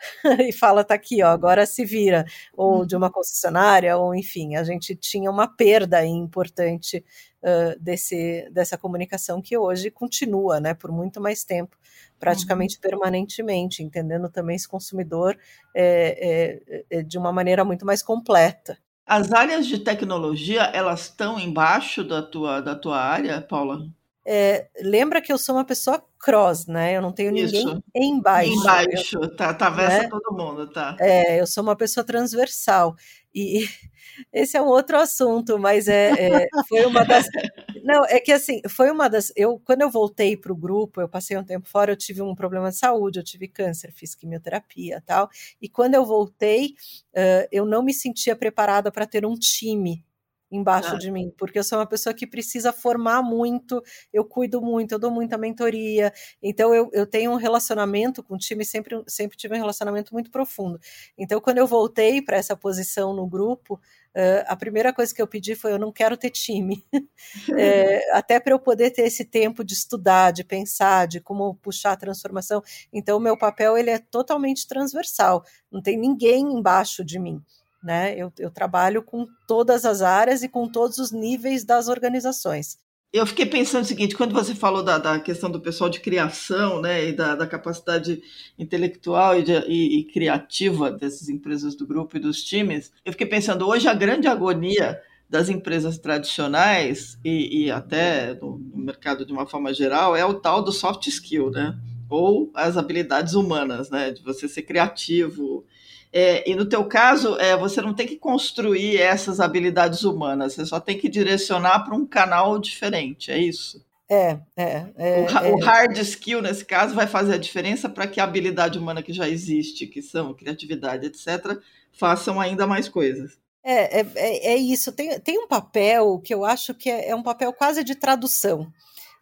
[0.48, 2.24] e fala, tá aqui, ó, agora se vira,
[2.56, 3.02] ou de uhum.
[3.02, 7.04] uma concessionária, ou enfim, a gente tinha uma perda importante
[7.42, 11.76] uh, desse, dessa comunicação que hoje continua, né, por muito mais tempo,
[12.18, 12.82] praticamente uhum.
[12.82, 15.36] permanentemente, entendendo também esse consumidor
[15.74, 16.60] é,
[16.90, 18.78] é, é, de uma maneira muito mais completa.
[19.06, 23.88] As áreas de tecnologia, elas estão embaixo da tua, da tua área, Paula?
[24.26, 26.96] É, lembra que eu sou uma pessoa cross, né?
[26.96, 27.82] Eu não tenho ninguém Isso.
[27.94, 28.52] embaixo.
[28.52, 30.08] Embaixo, eu, tá, atravessa né?
[30.08, 30.96] todo mundo, tá?
[31.00, 32.94] É, eu sou uma pessoa transversal.
[33.34, 33.64] E
[34.32, 37.26] esse é um outro assunto, mas é, é foi uma das.
[37.82, 39.32] Não, é que assim, foi uma das.
[39.34, 42.34] Eu, quando eu voltei para o grupo, eu passei um tempo fora, eu tive um
[42.34, 45.30] problema de saúde, eu tive câncer, fiz quimioterapia tal.
[45.60, 46.74] E quando eu voltei,
[47.16, 50.04] uh, eu não me sentia preparada para ter um time
[50.50, 50.98] embaixo ah.
[50.98, 53.82] de mim, porque eu sou uma pessoa que precisa formar muito,
[54.12, 58.38] eu cuido muito, eu dou muita mentoria, então eu, eu tenho um relacionamento com o
[58.38, 60.78] time, sempre, sempre tive um relacionamento muito profundo.
[61.16, 65.26] Então, quando eu voltei para essa posição no grupo, uh, a primeira coisa que eu
[65.26, 66.84] pedi foi: eu não quero ter time,
[67.56, 71.92] é, até para eu poder ter esse tempo de estudar, de pensar, de como puxar
[71.92, 72.62] a transformação.
[72.92, 77.42] Então, o meu papel ele é totalmente transversal, não tem ninguém embaixo de mim
[77.82, 78.14] né?
[78.16, 82.78] Eu, eu trabalho com todas as áreas e com todos os níveis das organizações.
[83.12, 86.80] Eu fiquei pensando o seguinte, quando você falou da, da questão do pessoal de criação,
[86.80, 88.22] né, e da, da capacidade
[88.56, 93.26] intelectual e, de, e, e, criativa dessas empresas do grupo e dos times, eu fiquei
[93.26, 99.32] pensando, hoje a grande agonia das empresas tradicionais e, e até no, no, mercado de
[99.32, 101.76] uma forma geral é o tal do soft skill, né,
[102.08, 105.64] ou as habilidades humanas, né, de você ser criativo,
[106.12, 110.66] é, e no teu caso, é, você não tem que construir essas habilidades humanas, você
[110.66, 113.84] só tem que direcionar para um canal diferente, é isso?
[114.08, 114.86] É, é.
[114.98, 115.52] é, o, é.
[115.52, 119.12] o, hard skill, nesse caso, vai fazer a diferença para que a habilidade humana que
[119.12, 121.58] já existe, que são criatividade, etc.,
[121.92, 123.38] façam ainda mais coisas.
[123.62, 124.90] É, é, é, é isso.
[124.90, 128.72] Tem, tem um papel que eu acho que é, é um papel quase de tradução.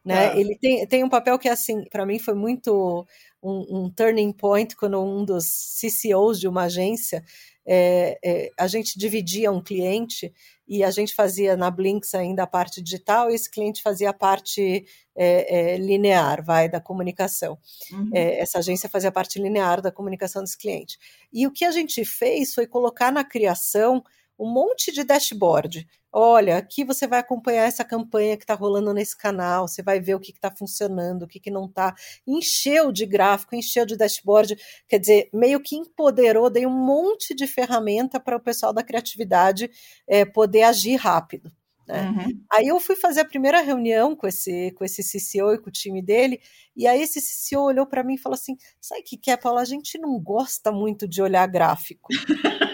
[0.03, 0.29] Né?
[0.29, 0.41] É.
[0.41, 3.07] Ele tem, tem um papel que, assim, para mim foi muito
[3.43, 7.25] um, um, turning point quando um dos CCOs de uma agência,
[7.67, 10.33] é, é, a gente dividia um cliente
[10.67, 14.15] e a gente fazia na Blinks ainda a parte digital e esse cliente fazia a
[14.15, 17.59] parte é, é linear, vai, da comunicação.
[17.93, 18.11] Uhum.
[18.13, 20.99] É, essa agência fazia a parte linear da comunicação desse cliente.
[21.33, 24.03] E o que a gente fez foi colocar na criação
[24.39, 25.87] um monte de dashboard.
[26.13, 30.15] Olha, aqui você vai acompanhar essa campanha que está rolando nesse canal, você vai ver
[30.15, 31.95] o que está funcionando, o que, que não está.
[32.27, 34.57] Encheu de gráfico, encheu de dashboard,
[34.89, 39.71] quer dizer, meio que empoderou, dei um monte de ferramenta para o pessoal da criatividade
[40.07, 41.53] é, poder agir rápido.
[41.89, 42.03] Né?
[42.03, 42.41] Uhum.
[42.53, 45.73] Aí eu fui fazer a primeira reunião com esse, com esse CCO e com o
[45.73, 46.39] time dele,
[46.77, 49.37] e aí esse CCO olhou para mim e falou assim: sabe o que, que é,
[49.37, 49.63] Paula?
[49.63, 52.09] A gente não gosta muito de olhar gráfico.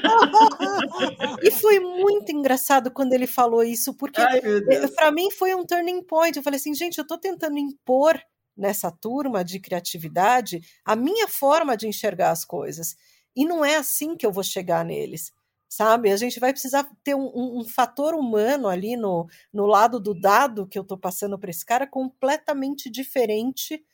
[1.42, 4.20] e foi muito engraçado quando ele falou isso, porque
[4.94, 6.36] para mim foi um turning point.
[6.36, 8.20] Eu falei assim, gente, eu estou tentando impor
[8.56, 12.96] nessa turma de criatividade a minha forma de enxergar as coisas.
[13.34, 15.32] E não é assim que eu vou chegar neles,
[15.68, 16.12] sabe?
[16.12, 20.14] A gente vai precisar ter um, um, um fator humano ali no, no lado do
[20.14, 23.84] dado que eu estou passando para esse cara completamente diferente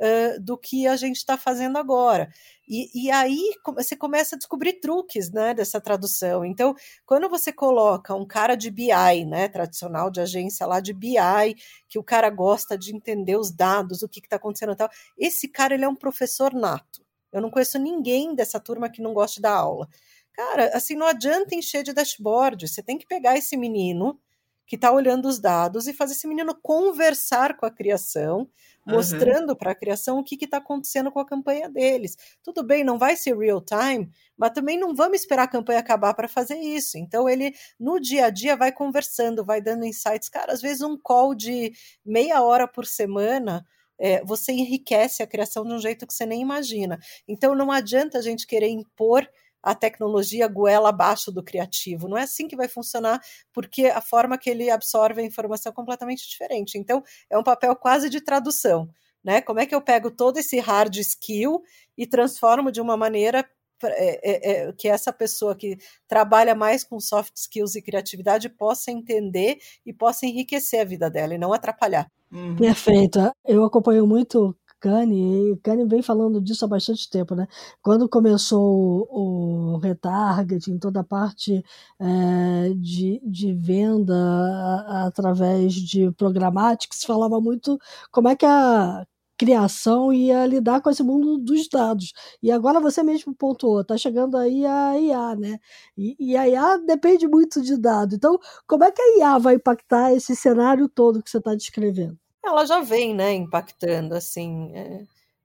[0.00, 2.30] uh, do que a gente está fazendo agora.
[2.66, 6.44] E, e, aí você começa a descobrir truques né, dessa tradução.
[6.44, 6.74] Então,
[7.06, 11.54] quando você coloca um cara de BI, né, tradicional de agência lá de BI,
[11.88, 15.48] que o cara gosta de entender os dados, o que está acontecendo e tal, esse
[15.48, 17.02] cara ele é um professor nato.
[17.32, 19.88] Eu não conheço ninguém dessa turma que não goste da aula.
[20.34, 22.68] Cara, assim, não adianta encher de dashboard.
[22.68, 24.20] Você tem que pegar esse menino
[24.68, 28.46] que está olhando os dados e fazer esse menino conversar com a criação,
[28.86, 29.56] mostrando uhum.
[29.56, 32.18] para a criação o que está acontecendo com a campanha deles.
[32.42, 36.12] Tudo bem, não vai ser real time, mas também não vamos esperar a campanha acabar
[36.12, 36.98] para fazer isso.
[36.98, 40.28] Então, ele, no dia a dia, vai conversando, vai dando insights.
[40.28, 41.72] Cara, às vezes um call de
[42.04, 43.64] meia hora por semana.
[43.98, 47.00] É, você enriquece a criação de um jeito que você nem imagina.
[47.26, 49.26] Então, não adianta a gente querer impor
[49.62, 52.08] a tecnologia goela abaixo do criativo.
[52.08, 53.20] Não é assim que vai funcionar,
[53.52, 56.78] porque a forma que ele absorve a informação é completamente diferente.
[56.78, 58.88] Então, é um papel quase de tradução.
[59.22, 59.40] Né?
[59.40, 61.62] Como é que eu pego todo esse hard skill
[61.96, 63.44] e transformo de uma maneira
[63.84, 68.90] é, é, é, que essa pessoa que trabalha mais com soft skills e criatividade possa
[68.90, 72.10] entender e possa enriquecer a vida dela e não atrapalhar.
[72.32, 72.56] Uhum.
[72.56, 73.20] Perfeito.
[73.46, 77.46] Eu acompanho muito Kanye, e Kanye vem falando disso há bastante tempo, né?
[77.82, 81.64] Quando começou o, o retargeting, toda a parte
[82.00, 87.78] é, de, de venda a, através de programática, se falava muito
[88.10, 89.06] como é que a
[89.38, 92.12] criação ia lidar com esse mundo dos dados.
[92.42, 95.58] E agora você mesmo pontuou, está chegando aí a IA, né?
[95.96, 98.14] E, e, a IA depende muito de dados.
[98.16, 102.18] Então, como é que a IA vai impactar esse cenário todo que você está descrevendo?
[102.44, 104.72] Ela já vem, né, impactando, assim.
[104.74, 105.02] É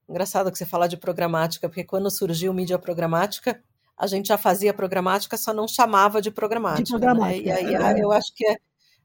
[0.08, 3.62] engraçado que você fala de programática, porque quando surgiu mídia programática,
[3.96, 6.84] a gente já fazia programática, só não chamava de programática.
[6.84, 7.54] De programática.
[7.54, 7.62] Né?
[7.62, 8.56] E a IA, eu acho que é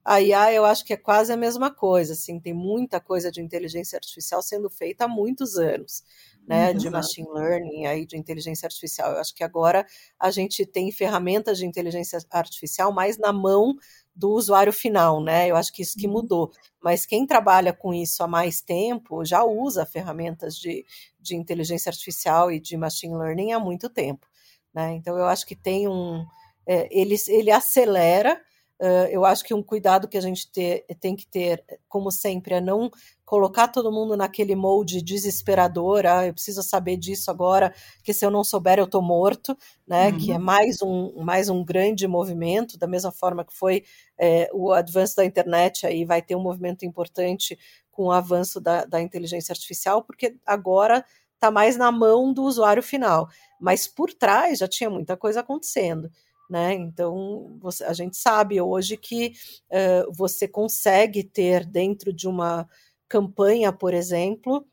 [0.03, 3.41] a IA, eu acho que é quase a mesma coisa, assim, tem muita coisa de
[3.41, 6.03] inteligência artificial sendo feita há muitos anos,
[6.47, 9.11] né, de machine learning, aí de inteligência artificial.
[9.11, 9.85] Eu acho que agora
[10.19, 13.75] a gente tem ferramentas de inteligência artificial mais na mão
[14.15, 15.47] do usuário final, né?
[15.49, 16.13] Eu acho que isso que uhum.
[16.13, 16.51] mudou.
[16.83, 20.85] Mas quem trabalha com isso há mais tempo já usa ferramentas de,
[21.19, 24.27] de inteligência artificial e de machine learning há muito tempo.
[24.73, 24.93] Né?
[24.93, 26.25] Então eu acho que tem um.
[26.67, 28.41] É, ele, ele acelera.
[28.79, 32.55] Uh, eu acho que um cuidado que a gente ter, tem que ter, como sempre,
[32.55, 32.89] é não
[33.25, 38.31] colocar todo mundo naquele molde desesperador, ah, eu preciso saber disso agora, que se eu
[38.31, 40.07] não souber eu estou morto, né?
[40.07, 40.17] Uhum.
[40.17, 43.83] Que é mais um, mais um grande movimento, da mesma forma que foi
[44.17, 47.59] é, o avanço da internet, aí vai ter um movimento importante
[47.91, 52.81] com o avanço da, da inteligência artificial, porque agora está mais na mão do usuário
[52.81, 53.29] final.
[53.59, 56.09] Mas por trás já tinha muita coisa acontecendo.
[56.49, 56.73] Né?
[56.73, 59.33] Então, você, a gente sabe hoje que
[59.69, 62.67] uh, você consegue ter dentro de uma
[63.07, 64.65] campanha, por exemplo,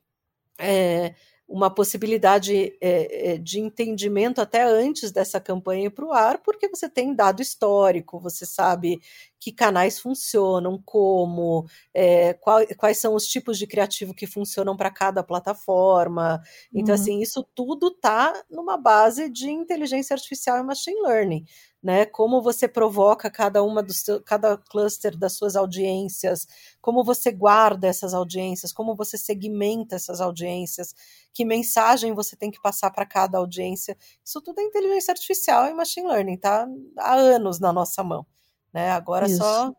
[0.59, 1.15] é,
[1.49, 7.15] uma possibilidade é, de entendimento até antes dessa campanha para o ar, porque você tem
[7.15, 9.01] dado histórico, você sabe
[9.39, 14.91] que canais funcionam, como, é, qual, quais são os tipos de criativo que funcionam para
[14.91, 16.43] cada plataforma.
[16.75, 17.01] Então, uhum.
[17.01, 21.45] assim, isso tudo está numa base de inteligência artificial e machine learning
[21.87, 22.05] né?
[22.05, 26.44] Como você provoca cada uma dos cada cluster das suas audiências,
[26.81, 30.92] como você guarda essas audiências, como você segmenta essas audiências,
[31.33, 33.96] que mensagem você tem que passar para cada audiência.
[34.25, 36.66] Isso tudo é inteligência artificial e machine learning, tá?
[36.99, 38.27] Há anos na nossa mão,
[38.75, 38.90] né?
[38.90, 39.37] Agora Isso.
[39.38, 39.72] só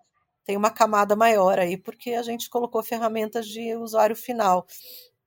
[0.45, 4.65] tem uma camada maior aí, porque a gente colocou ferramentas de usuário final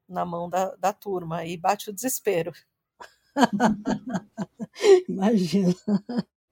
[0.08, 2.54] na mão da, da turma e bate o desespero.
[5.10, 5.74] Imagina.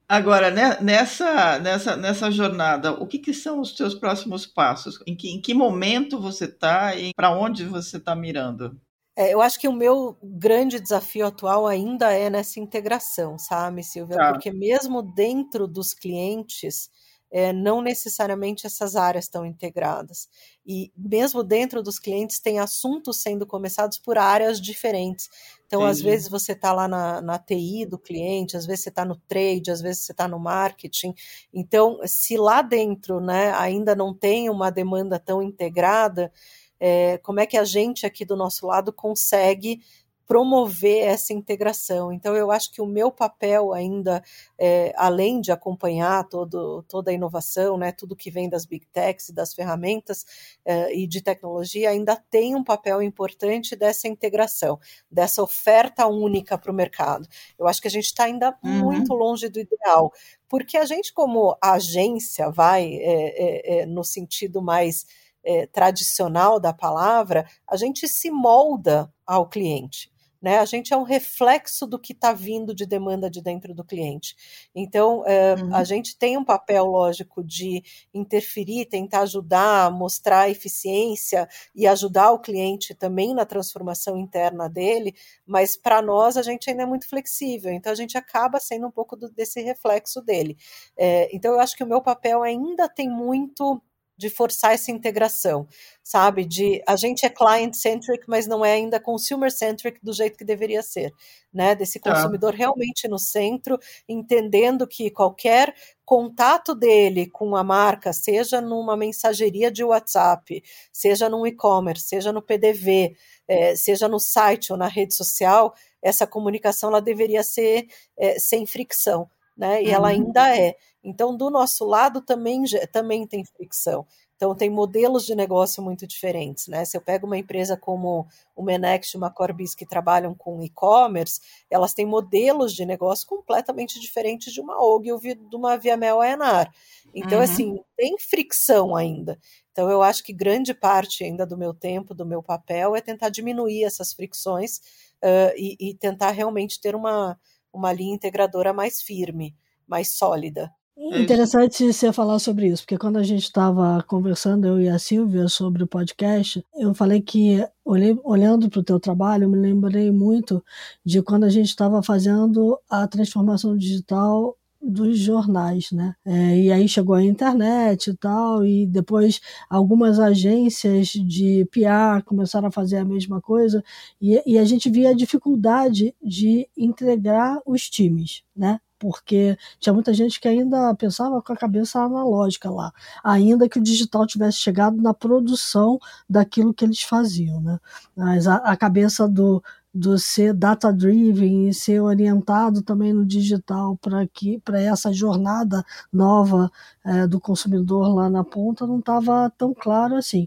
[0.09, 4.99] Agora, né, nessa, nessa, nessa jornada, o que, que são os seus próximos passos?
[5.07, 8.81] Em que, em que momento você está e para onde você está mirando?
[9.15, 14.17] É, eu acho que o meu grande desafio atual ainda é nessa integração, sabe, Silvia?
[14.17, 14.33] Tá.
[14.33, 16.89] Porque mesmo dentro dos clientes,
[17.31, 20.29] é, não necessariamente essas áreas estão integradas.
[20.65, 25.29] E mesmo dentro dos clientes, tem assuntos sendo começados por áreas diferentes.
[25.69, 25.93] Então, Entendi.
[25.93, 29.17] às vezes, você está lá na, na TI do cliente, às vezes você está no
[29.29, 31.15] trade, às vezes você está no marketing.
[31.53, 36.33] Então, se lá dentro né, ainda não tem uma demanda tão integrada,
[36.81, 39.83] é, como é que a gente aqui do nosso lado consegue
[40.29, 42.13] promover essa integração.
[42.13, 44.23] Então, eu acho que o meu papel ainda,
[44.59, 49.31] é, além de acompanhar todo, toda a inovação, né, tudo que vem das big techs
[49.31, 50.27] e das ferramentas
[50.67, 54.79] é, e de tecnologia, ainda tem um papel importante dessa integração,
[55.11, 57.27] dessa oferta única para o mercado.
[57.59, 58.71] Eu acho que a gente está ainda uhum.
[58.71, 60.13] muito longe do ideal,
[60.47, 65.07] porque a gente, como agência, vai é, é, é no sentido mais
[65.43, 70.11] é, tradicional da palavra, a gente se molda ao cliente.
[70.41, 70.59] Né?
[70.59, 74.37] A gente é um reflexo do que está vindo de demanda de dentro do cliente.
[74.75, 75.75] Então, é, uhum.
[75.75, 77.83] a gente tem um papel, lógico, de
[78.15, 85.15] interferir, tentar ajudar, mostrar eficiência e ajudar o cliente também na transformação interna dele,
[85.47, 88.91] mas para nós a gente ainda é muito flexível, então a gente acaba sendo um
[88.91, 90.57] pouco do, desse reflexo dele.
[90.97, 93.83] É, então, eu acho que o meu papel ainda tem muito
[94.19, 95.67] de forçar essa integração,
[96.03, 96.45] sabe?
[96.45, 100.45] De a gente é client centric, mas não é ainda consumer centric do jeito que
[100.45, 101.13] deveria ser,
[101.55, 101.77] né?
[101.77, 102.13] Desse tá.
[102.13, 102.59] consumidor tá.
[102.59, 103.79] realmente no centro,
[104.09, 105.73] entendendo que qualquer
[106.05, 112.43] contato dele com a marca, seja numa mensageria de WhatsApp, seja no e-commerce, seja no
[112.43, 113.15] PDV,
[113.47, 117.87] é, seja no site ou na rede social, essa comunicação ela deveria ser
[118.19, 119.83] é, sem fricção, né?
[119.83, 119.95] E uhum.
[119.95, 120.77] ela ainda é.
[121.03, 124.07] Então, do nosso lado também, também tem fricção.
[124.37, 126.85] Então, tem modelos de negócio muito diferentes, né?
[126.85, 131.41] Se eu pego uma empresa como o Menext e uma Corbis que trabalham com e-commerce,
[131.69, 136.73] elas têm modelos de negócio completamente diferentes de uma OG ou de uma Viamel Enar.
[137.13, 137.45] Então, uhum.
[137.45, 139.37] assim, tem fricção ainda.
[139.73, 143.31] Então, eu acho que grande parte ainda do meu tempo, do meu papel, é tentar
[143.31, 144.77] diminuir essas fricções
[145.23, 147.37] uh, e, e tentar realmente ter uma,
[147.73, 149.55] uma linha integradora mais firme,
[149.87, 150.73] mais sólida.
[151.01, 154.99] É interessante você falar sobre isso, porque quando a gente estava conversando, eu e a
[154.99, 159.59] Silvia, sobre o podcast, eu falei que, olhei, olhando para o teu trabalho, eu me
[159.59, 160.63] lembrei muito
[161.05, 166.15] de quando a gente estava fazendo a transformação digital dos jornais, né?
[166.25, 172.69] É, e aí chegou a internet e tal, e depois algumas agências de PR começaram
[172.69, 173.83] a fazer a mesma coisa,
[174.21, 178.81] e, e a gente via a dificuldade de integrar os times, né?
[178.99, 183.83] porque tinha muita gente que ainda pensava com a cabeça analógica lá, ainda que o
[183.83, 185.99] digital tivesse chegado na produção
[186.29, 187.79] daquilo que eles faziam, né?
[188.17, 189.63] Mas a, a cabeça do
[189.95, 196.71] do ser data-driven e ser orientado também no digital para que para essa jornada nova
[197.05, 200.47] é, do consumidor lá na ponta não estava tão claro assim.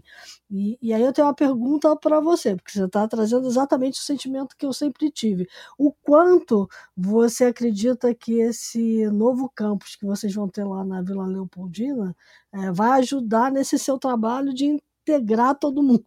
[0.50, 4.04] E, e, aí eu tenho uma pergunta para você, porque você está trazendo exatamente o
[4.04, 5.48] sentimento que eu sempre tive.
[5.78, 11.26] O quanto você acredita que esse novo campus que vocês vão ter lá na Vila
[11.26, 12.14] Leopoldina
[12.52, 14.66] é, vai ajudar nesse seu trabalho de
[15.06, 16.04] integrar todo mundo?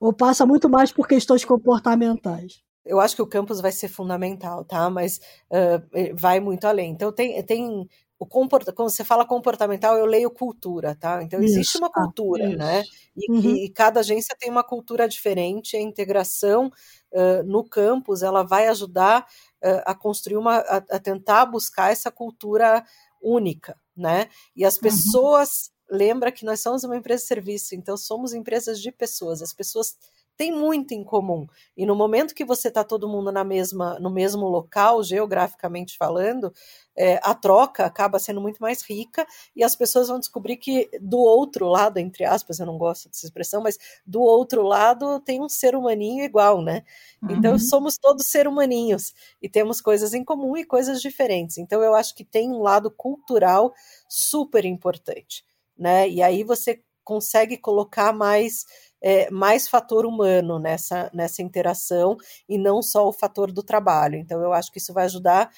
[0.00, 2.62] Ou passa muito mais por questões comportamentais?
[2.84, 4.90] Eu acho que o campus vai ser fundamental, tá?
[4.90, 5.18] Mas
[5.50, 6.90] uh, vai muito além.
[6.90, 7.88] Então tem, tem
[8.18, 8.64] o comport...
[8.72, 11.22] quando você fala comportamental, eu leio cultura, tá?
[11.22, 12.82] Então isso, existe uma cultura, ah, né?
[13.16, 13.56] E, uhum.
[13.56, 15.76] e, cada agência tem uma cultura diferente.
[15.76, 16.70] A integração
[17.12, 19.26] uh, no campus ela vai ajudar
[19.62, 22.84] uh, a construir uma, a, a, tentar buscar essa cultura
[23.20, 24.28] única, né?
[24.54, 24.82] E as uhum.
[24.82, 29.40] pessoas lembra que nós somos uma empresa de serviço, então somos empresas de pessoas.
[29.40, 29.96] As pessoas
[30.36, 31.46] têm muito em comum.
[31.76, 36.52] E no momento que você está todo mundo na mesma, no mesmo local, geograficamente falando,
[36.96, 41.18] é, a troca acaba sendo muito mais rica e as pessoas vão descobrir que do
[41.18, 45.48] outro lado, entre aspas, eu não gosto dessa expressão, mas do outro lado tem um
[45.48, 46.84] ser humaninho igual, né?
[47.22, 47.38] Então, uhum.
[47.44, 51.58] Então somos todos ser humaninhos e temos coisas em comum e coisas diferentes.
[51.58, 53.72] Então eu acho que tem um lado cultural
[54.08, 55.44] super importante
[55.76, 56.08] né?
[56.08, 58.64] E aí você consegue colocar mais
[59.02, 62.16] é, mais fator humano nessa, nessa interação
[62.48, 64.16] e não só o fator do trabalho.
[64.16, 65.50] Então, eu acho que isso vai ajudar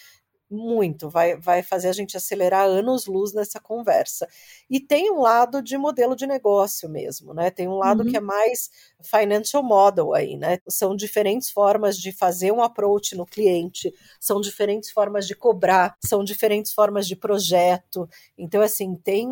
[0.50, 4.28] muito, vai, vai fazer a gente acelerar anos-luz nessa conversa.
[4.70, 7.50] E tem um lado de modelo de negócio mesmo, né?
[7.50, 8.10] Tem um lado uhum.
[8.10, 8.70] que é mais
[9.02, 10.58] financial model aí, né?
[10.68, 16.22] São diferentes formas de fazer um approach no cliente, são diferentes formas de cobrar, são
[16.22, 18.08] diferentes formas de projeto.
[18.38, 19.28] Então, assim, tem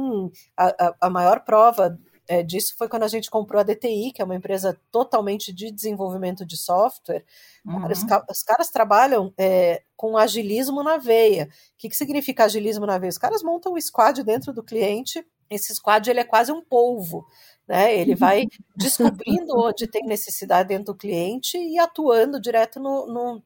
[0.57, 4.23] a, a, a maior prova é, disso foi quando a gente comprou a DTI, que
[4.23, 7.25] é uma empresa totalmente de desenvolvimento de software.
[7.65, 7.81] Uhum.
[7.81, 11.45] Cara, os, os, caras trabalham é, com agilismo na veia.
[11.45, 13.11] O que, que significa agilismo na veia?
[13.11, 15.25] Os caras montam o squad dentro do cliente.
[15.51, 17.27] Esse squad ele é quase um polvo.
[17.69, 17.95] Né?
[17.99, 23.43] Ele vai descobrindo onde tem necessidade dentro do cliente e atuando direto no, no,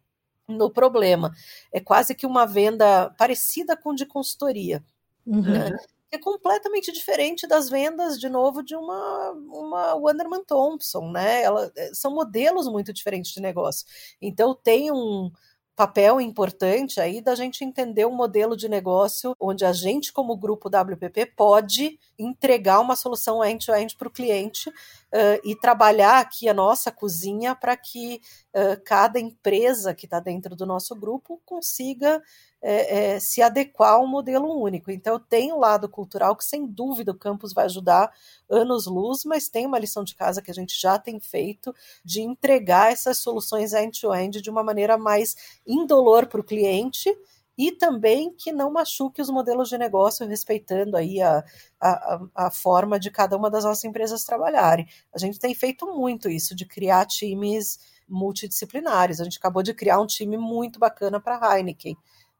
[0.47, 1.33] no problema.
[1.73, 4.85] É quase que uma venda parecida com de consultoria.
[5.27, 5.43] Uhum.
[5.43, 5.73] Né?
[6.11, 11.43] É completamente diferente das vendas, de novo, de uma, uma Wonderman Thompson, né?
[11.43, 13.87] Ela, é, são modelos muito diferentes de negócio.
[14.21, 15.31] Então, tem um
[15.79, 20.69] papel importante aí da gente entender um modelo de negócio onde a gente, como grupo
[20.69, 26.91] WPP, pode entregar uma solução end-to-end para o cliente uh, e trabalhar aqui a nossa
[26.91, 28.21] cozinha para que
[28.57, 32.21] uh, cada empresa que está dentro do nosso grupo consiga
[32.61, 34.91] é, é, se adequar a um modelo único.
[34.91, 38.13] Então, tem o lado cultural que, sem dúvida, o campus vai ajudar
[38.51, 42.93] anos-luz, mas tem uma lição de casa que a gente já tem feito de entregar
[42.93, 45.37] essas soluções end-to-end -end de uma maneira mais
[45.67, 47.17] indolor para o cliente
[47.57, 51.45] e também que não machuque os modelos de negócio, respeitando aí a,
[51.81, 54.87] a, a forma de cada uma das nossas empresas trabalharem.
[55.13, 59.21] A gente tem feito muito isso, de criar times multidisciplinares.
[59.21, 61.97] A gente acabou de criar um time muito bacana para a Heineken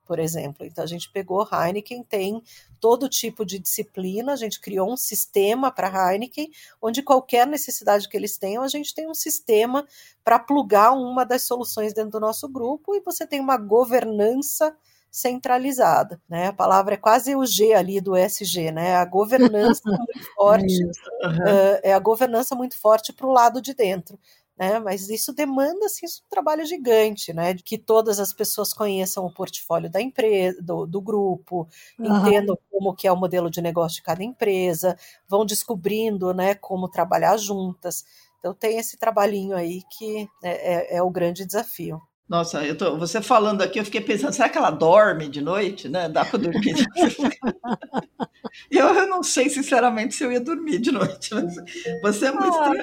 [0.09, 0.65] por exemplo.
[0.65, 2.43] Então a gente pegou Heineken, tem
[2.81, 6.51] todo tipo de disciplina, a gente criou um sistema para Heineken,
[6.81, 9.87] onde qualquer necessidade que eles tenham, a gente tem um sistema
[10.25, 14.75] para plugar uma das soluções dentro do nosso grupo e você tem uma governança
[15.11, 16.49] centralizada, né?
[16.49, 18.97] A palavra é quase o G ali do SG, né?
[18.97, 21.31] A governança muito forte, uhum.
[21.31, 24.19] uh, é a governança muito forte para o lado de dentro
[24.59, 24.79] né?
[24.81, 27.55] Mas isso demanda assim, um trabalho gigante, né?
[27.55, 32.19] De que todas as pessoas conheçam o portfólio da empresa, do, do grupo, uhum.
[32.19, 34.97] entendam como que é o modelo de negócio de cada empresa,
[35.29, 38.05] vão descobrindo, né, como trabalhar juntas.
[38.39, 42.01] Então tem esse trabalhinho aí que é, é, é o grande desafio.
[42.29, 45.89] Nossa, eu tô, você falando aqui, eu fiquei pensando, será que ela dorme de noite,
[45.89, 46.11] né?
[46.11, 46.75] Dá para dormir?
[48.71, 51.31] eu, eu não sei, sinceramente, se eu ia dormir de noite.
[52.03, 52.55] Você é muito.
[52.55, 52.75] Ah,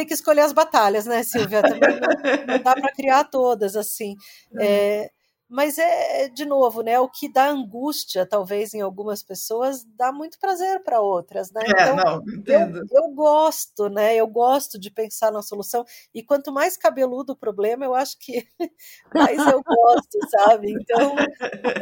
[0.00, 1.60] tem que escolher as batalhas, né, Silvia?
[1.62, 4.16] Também não, não dá para criar todas assim.
[4.58, 5.10] É,
[5.46, 6.98] mas é, de novo, né?
[6.98, 11.60] O que dá angústia, talvez, em algumas pessoas, dá muito prazer para outras, né?
[11.66, 14.16] É, então, não, eu, eu, gosto, né?
[14.16, 15.84] Eu gosto de pensar na solução.
[16.14, 18.46] E quanto mais cabeludo o problema, eu acho que
[19.14, 20.72] mais eu gosto, sabe?
[20.72, 21.14] Então,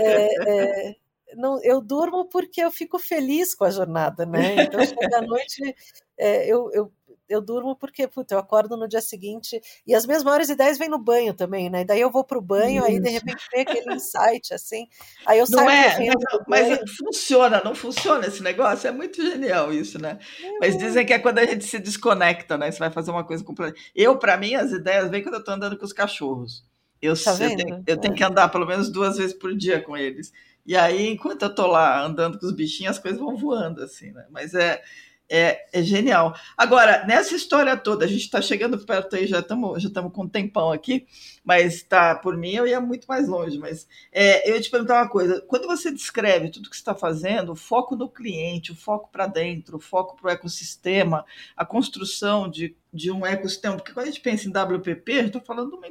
[0.00, 0.96] é, é,
[1.36, 4.64] não, eu durmo porque eu fico feliz com a jornada, né?
[4.64, 5.76] Então, chega à noite,
[6.16, 6.92] é, eu, eu
[7.28, 10.88] eu durmo porque, puta, eu acordo no dia seguinte e as minhas maiores ideias vêm
[10.88, 11.82] no banho também, né?
[11.82, 12.86] E daí eu vou pro banho, Isso.
[12.86, 14.86] aí de repente vem aquele insight, assim,
[15.26, 16.12] aí eu não saio é,
[16.46, 18.88] mas, mas funciona, não funciona esse negócio?
[18.88, 20.18] É muito genial isso, né?
[20.42, 22.70] É mas dizem que é quando a gente se desconecta, né?
[22.70, 23.78] Você vai fazer uma coisa completa.
[23.94, 26.66] Eu, para mim, as ideias vêm quando eu tô andando com os cachorros.
[27.00, 29.96] Eu, tá eu, tenho, eu tenho, que andar pelo menos duas vezes por dia com
[29.96, 30.32] eles.
[30.66, 34.10] E aí, enquanto eu tô lá andando com os bichinhos, as coisas vão voando, assim,
[34.10, 34.26] né?
[34.30, 34.82] Mas é,
[35.28, 36.34] é, é genial.
[36.56, 40.28] Agora, nessa história toda, a gente está chegando perto aí, já estamos já com um
[40.28, 41.06] tempão aqui,
[41.44, 43.58] mas tá, por mim eu ia muito mais longe.
[43.58, 47.52] Mas é, eu ia te perguntar uma coisa: quando você descreve tudo que está fazendo,
[47.52, 51.24] o foco no cliente, o foco para dentro, o foco para o ecossistema,
[51.56, 55.40] a construção de, de um ecossistema, porque quando a gente pensa em WPP, a está
[55.40, 55.86] falando de uma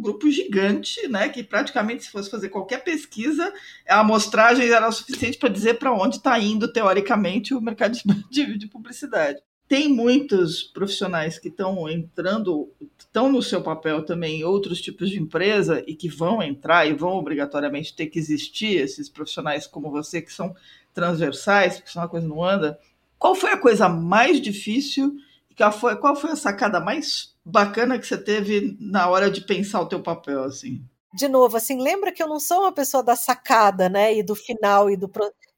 [0.00, 1.28] um grupo gigante, né?
[1.28, 3.52] Que praticamente, se fosse fazer qualquer pesquisa,
[3.86, 7.98] a amostragem era suficiente para dizer para onde está indo, teoricamente, o mercado
[8.30, 9.38] de, de publicidade.
[9.68, 15.20] Tem muitos profissionais que estão entrando, estão no seu papel também em outros tipos de
[15.20, 20.20] empresa e que vão entrar e vão obrigatoriamente ter que existir, esses profissionais como você,
[20.20, 20.56] que são
[20.92, 22.80] transversais, porque senão a coisa não anda.
[23.16, 25.14] Qual foi a coisa mais difícil?
[25.56, 29.80] Qual foi, qual foi a sacada mais bacana que você teve na hora de pensar
[29.80, 30.84] o teu papel, assim?
[31.12, 34.36] De novo, assim, lembra que eu não sou uma pessoa da sacada, né, e do
[34.36, 35.08] final e do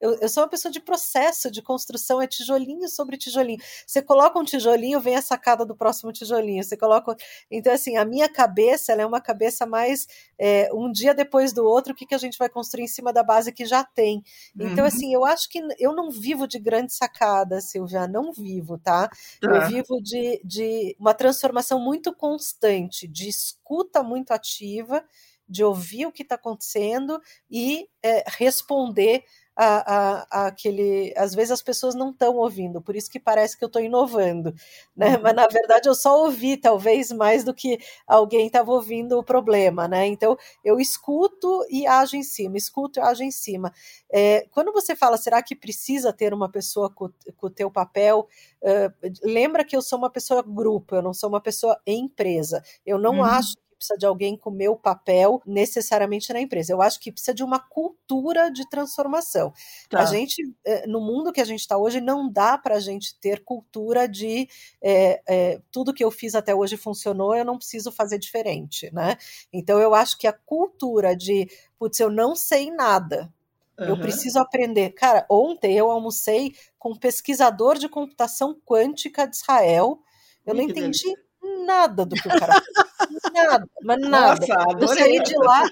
[0.02, 3.60] eu, eu sou uma pessoa de processo, de construção, é tijolinho sobre tijolinho.
[3.86, 6.64] Você coloca um tijolinho, vem a sacada do próximo tijolinho.
[6.64, 7.14] Você coloca.
[7.48, 11.92] Então, assim, a minha cabeça é uma cabeça mais é, um dia depois do outro,
[11.92, 14.24] o que, que a gente vai construir em cima da base que já tem.
[14.56, 14.84] Então, uhum.
[14.84, 19.08] assim, eu acho que eu não vivo de grande sacada, Silvia, não vivo, tá?
[19.40, 19.66] Eu tá.
[19.66, 25.04] vivo de, de uma transformação muito constante, de escuta muito ativa
[25.48, 29.22] de ouvir o que está acontecendo e é, responder
[29.56, 31.12] a, a, a, aquele.
[31.16, 34.54] Às vezes as pessoas não estão ouvindo, por isso que parece que eu estou inovando,
[34.96, 35.16] né?
[35.16, 35.22] Uhum.
[35.22, 39.86] Mas na verdade eu só ouvi, talvez mais do que alguém estava ouvindo o problema,
[39.86, 40.06] né?
[40.06, 43.72] Então eu escuto e ajo em cima, escuto e ajo em cima.
[44.10, 48.26] É, quando você fala, será que precisa ter uma pessoa com, com o teu papel?
[48.62, 52.62] Uh, lembra que eu sou uma pessoa grupo, eu não sou uma pessoa empresa.
[52.86, 53.24] Eu não uhum.
[53.24, 56.72] acho precisa de alguém com meu papel necessariamente na empresa.
[56.72, 59.52] Eu acho que precisa de uma cultura de transformação.
[59.90, 60.00] Tá.
[60.00, 63.18] A gente, eh, no mundo que a gente está hoje, não dá para a gente
[63.20, 64.48] ter cultura de
[64.80, 69.16] é, é, tudo que eu fiz até hoje funcionou, eu não preciso fazer diferente, né?
[69.52, 73.32] Então eu acho que a cultura de, putz, eu não sei nada,
[73.78, 73.88] Uhum.
[73.88, 74.90] Eu preciso aprender.
[74.90, 79.98] Cara, ontem eu almocei com um pesquisador de computação quântica de Israel.
[80.44, 81.31] Eu Ih, não entendi delícia
[81.64, 83.32] nada do que o cara fez.
[83.32, 84.46] Nada, mas nada.
[84.46, 85.70] Nossa, eu saí de lá,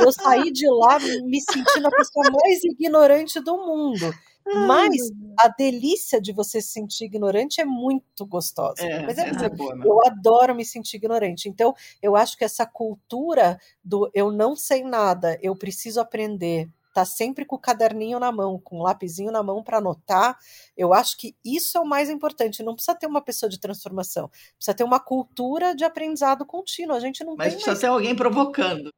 [0.00, 4.12] eu saí de lá me sentindo a pessoa mais ignorante do mundo.
[4.44, 4.96] Mas
[5.38, 8.82] a delícia de você se sentir ignorante é muito gostosa.
[8.82, 9.84] É, Mas é, é boa, né?
[9.86, 11.48] Eu adoro me sentir ignorante.
[11.48, 17.04] Então, eu acho que essa cultura do eu não sei nada, eu preciso aprender, tá
[17.04, 20.38] sempre com o caderninho na mão, com o lapisinho na mão para anotar.
[20.76, 22.62] Eu acho que isso é o mais importante.
[22.62, 26.96] Não precisa ter uma pessoa de transformação, precisa ter uma cultura de aprendizado contínuo.
[26.96, 27.80] A gente não Mas tem precisa mais...
[27.80, 28.90] ter alguém provocando.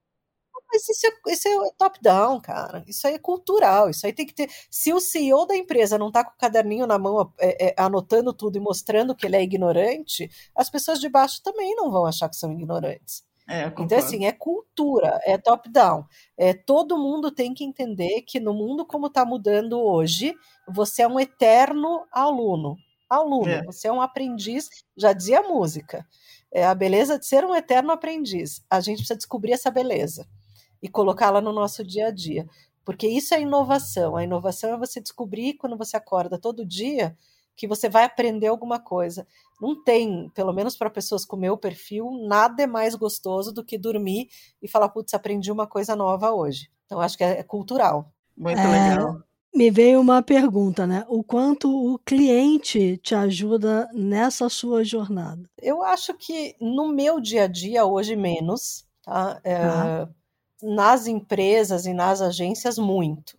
[0.74, 2.84] Mas isso é, isso é top-down, cara.
[2.88, 3.90] Isso aí é cultural.
[3.90, 4.50] Isso aí tem que ter.
[4.68, 8.32] Se o CEO da empresa não tá com o caderninho na mão, é, é, anotando
[8.32, 12.28] tudo e mostrando que ele é ignorante, as pessoas de baixo também não vão achar
[12.28, 13.22] que são ignorantes.
[13.48, 16.06] É, então, assim, é cultura, é top-down.
[16.36, 20.34] É, todo mundo tem que entender que no mundo como está mudando hoje,
[20.66, 22.76] você é um eterno aluno.
[23.08, 23.62] Aluno, é.
[23.62, 26.06] você é um aprendiz, já dizia a música.
[26.50, 28.64] É a beleza de ser um eterno aprendiz.
[28.70, 30.26] A gente precisa descobrir essa beleza
[30.82, 32.46] e colocá-la no nosso dia a dia.
[32.84, 34.16] Porque isso é inovação.
[34.16, 37.16] A inovação é você descobrir quando você acorda todo dia
[37.56, 39.26] que você vai aprender alguma coisa.
[39.60, 43.78] Não tem, pelo menos para pessoas com meu perfil, nada é mais gostoso do que
[43.78, 44.28] dormir
[44.60, 46.68] e falar, putz, aprendi uma coisa nova hoje.
[46.86, 48.12] Então, acho que é, é cultural.
[48.36, 49.22] Muito é, legal.
[49.54, 51.04] Me veio uma pergunta, né?
[51.08, 55.48] O quanto o cliente te ajuda nessa sua jornada?
[55.62, 59.40] Eu acho que no meu dia a dia, hoje menos, tá?
[59.44, 60.08] É, ah.
[60.60, 63.38] Nas empresas e nas agências, muito.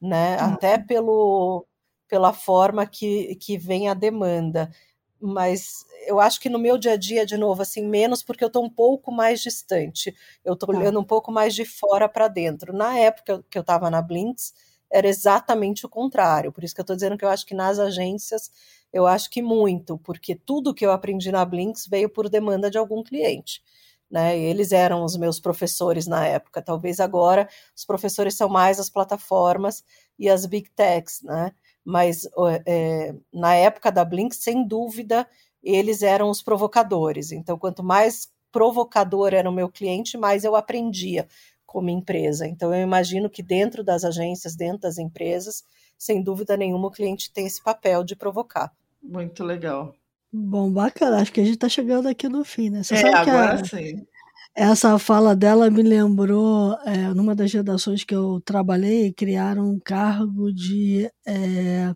[0.00, 0.36] Né?
[0.40, 0.46] Ah.
[0.46, 1.64] Até pelo,
[2.12, 4.70] pela forma que, que vem a demanda.
[5.18, 8.48] Mas eu acho que no meu dia a dia, de novo, assim, menos porque eu
[8.48, 10.14] estou um pouco mais distante.
[10.44, 10.76] Eu estou tá.
[10.76, 12.74] olhando um pouco mais de fora para dentro.
[12.74, 14.52] Na época que eu estava na Blinks,
[14.92, 16.52] era exatamente o contrário.
[16.52, 18.50] Por isso que eu estou dizendo que eu acho que nas agências,
[18.92, 22.76] eu acho que muito, porque tudo que eu aprendi na Blinks veio por demanda de
[22.76, 23.62] algum cliente.
[24.10, 24.38] Né?
[24.38, 26.60] Eles eram os meus professores na época.
[26.60, 29.82] Talvez agora os professores são mais as plataformas
[30.18, 31.52] e as big techs, né?
[31.84, 32.28] Mas
[32.66, 35.26] é, na época da Blink, sem dúvida,
[35.62, 37.32] eles eram os provocadores.
[37.32, 41.26] Então, quanto mais provocador era o meu cliente, mais eu aprendia
[41.64, 42.46] como empresa.
[42.46, 45.64] Então, eu imagino que dentro das agências, dentro das empresas,
[45.96, 48.72] sem dúvida nenhuma, o cliente tem esse papel de provocar.
[49.02, 49.94] Muito legal.
[50.32, 51.20] Bom, bacana.
[51.20, 52.82] Acho que a gente está chegando aqui no fim, né?
[52.82, 53.64] Você é, sabe agora a...
[53.64, 54.06] sim.
[54.54, 60.52] Essa fala dela me lembrou, é, numa das redações que eu trabalhei, criaram um cargo
[60.52, 61.94] de é,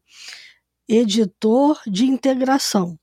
[0.89, 2.99] editor de integração.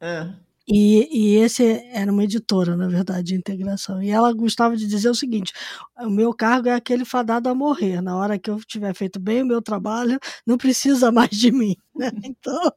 [0.00, 0.28] É.
[0.68, 4.02] E, e esse era uma editora, na verdade, de integração.
[4.02, 5.52] E ela gostava de dizer o seguinte:
[6.00, 8.00] o meu cargo é aquele fadado a morrer.
[8.02, 11.76] Na hora que eu tiver feito bem o meu trabalho, não precisa mais de mim.
[11.94, 12.10] Né?
[12.24, 12.72] Então,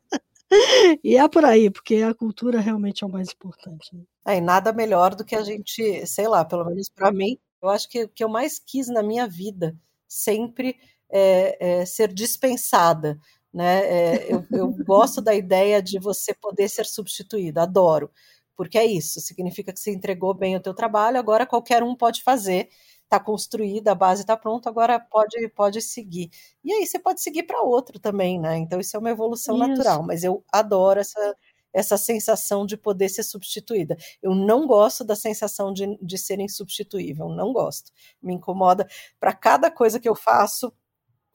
[1.03, 3.95] e é por aí, porque a cultura realmente é o mais importante.
[3.95, 4.03] Né?
[4.27, 7.69] É, e nada melhor do que a gente, sei lá, pelo menos para mim, eu
[7.69, 9.75] acho que o que eu mais quis na minha vida
[10.07, 10.75] sempre
[11.11, 13.19] é, é ser dispensada.
[13.53, 13.85] Né?
[13.85, 18.11] É, eu, eu gosto da ideia de você poder ser substituído, adoro,
[18.55, 22.21] porque é isso, significa que você entregou bem o teu trabalho, agora qualquer um pode
[22.21, 22.69] fazer,
[23.09, 26.29] está construída, a base está pronta, agora pode, pode seguir.
[26.63, 28.57] E aí você pode seguir para outro também, né?
[28.57, 29.67] Então isso é uma evolução isso.
[29.67, 31.35] natural, mas eu adoro essa,
[31.73, 33.97] essa sensação de poder ser substituída.
[34.21, 37.91] Eu não gosto da sensação de, de ser insubstituível, não gosto.
[38.21, 38.87] Me incomoda.
[39.19, 40.71] Para cada coisa que eu faço,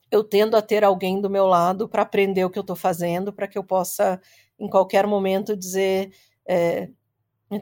[0.09, 3.33] eu tendo a ter alguém do meu lado para aprender o que eu estou fazendo,
[3.33, 4.21] para que eu possa,
[4.57, 6.13] em qualquer momento, dizer.
[6.47, 6.89] É,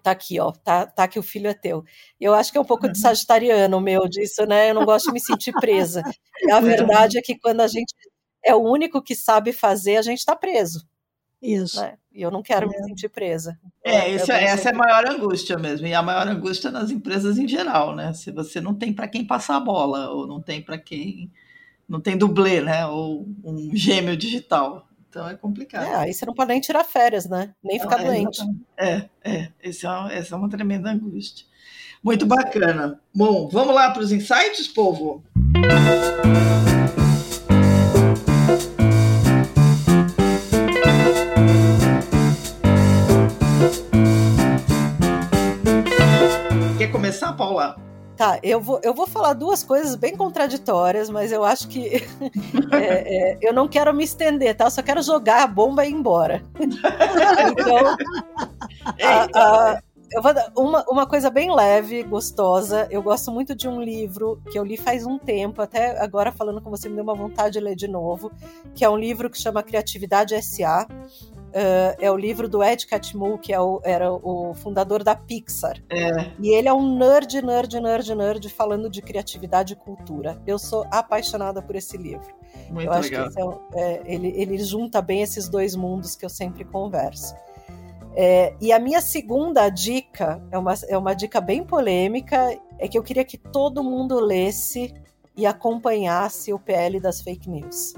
[0.01, 1.83] tá aqui, ó, tá, tá que o filho é teu.
[2.19, 4.69] Eu acho que é um pouco de sagitariano meu disso, né?
[4.69, 6.01] Eu não gosto de me sentir presa.
[6.41, 7.93] E a verdade é que quando a gente
[8.43, 10.85] é o único que sabe fazer, a gente está preso.
[11.41, 11.81] Isso.
[11.81, 11.97] Né?
[12.13, 12.69] E eu não quero é.
[12.69, 13.59] me sentir presa.
[13.83, 15.85] É, isso, é, essa é a maior angústia mesmo.
[15.85, 18.13] E a maior angústia nas empresas em geral, né?
[18.13, 21.31] Se você não tem para quem passar a bola, ou não tem para quem
[21.87, 22.85] não tem dublê, né?
[22.87, 24.87] Ou um gêmeo digital.
[25.13, 25.85] Então é complicado.
[25.85, 27.53] É, aí você não pode nem tirar férias, né?
[27.63, 28.41] Nem ficar é, doente.
[28.75, 29.49] É, é.
[29.61, 31.45] Esse é essa é uma tremenda angústia.
[32.03, 32.99] Muito bacana.
[33.13, 35.23] Bom, vamos lá para os insights, povo?
[46.79, 47.75] Quer começar, Paula?
[48.15, 51.95] Tá, eu vou, eu vou falar duas coisas bem contraditórias, mas eu acho que
[52.71, 54.65] é, é, eu não quero me estender, tá?
[54.65, 56.43] Eu só quero jogar a bomba e ir embora.
[56.59, 57.97] então,
[59.01, 59.81] a, a,
[60.13, 62.87] eu vou dar uma, uma coisa bem leve, gostosa.
[62.91, 66.61] Eu gosto muito de um livro que eu li faz um tempo, até agora falando
[66.61, 68.31] com você me deu uma vontade de ler de novo,
[68.75, 70.87] que é um livro que chama Criatividade S.A.
[71.53, 75.79] Uh, é o livro do Ed Catmull, que é o, era o fundador da Pixar.
[75.91, 76.31] É.
[76.39, 80.41] E ele é um nerd, nerd, nerd, nerd falando de criatividade e cultura.
[80.47, 82.33] Eu sou apaixonada por esse livro.
[82.71, 83.27] Muito eu legal.
[83.27, 87.35] acho que é, é, ele, ele junta bem esses dois mundos que eu sempre converso.
[88.15, 92.49] É, e a minha segunda dica é uma, é uma dica bem polêmica,
[92.79, 94.91] é que eu queria que todo mundo lesse
[95.35, 97.93] e acompanhasse o PL das fake news.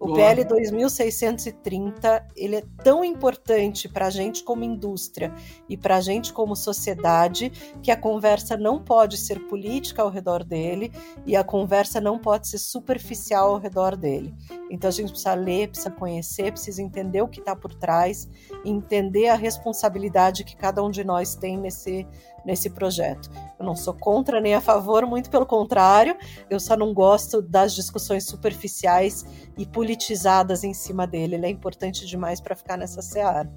[0.00, 0.16] O Boa.
[0.16, 5.34] PL 2630 ele é tão importante para a gente como indústria
[5.68, 7.50] e para a gente como sociedade
[7.82, 10.92] que a conversa não pode ser política ao redor dele
[11.26, 14.32] e a conversa não pode ser superficial ao redor dele.
[14.70, 18.28] Então a gente precisa ler, precisa conhecer, precisa entender o que está por trás,
[18.64, 22.06] entender a responsabilidade que cada um de nós tem nesse
[22.44, 23.30] nesse projeto.
[23.58, 26.16] Eu não sou contra nem a favor, muito pelo contrário,
[26.48, 29.24] eu só não gosto das discussões superficiais
[29.56, 31.34] e politizadas em cima dele.
[31.34, 33.50] Ele é importante demais para ficar nessa seara.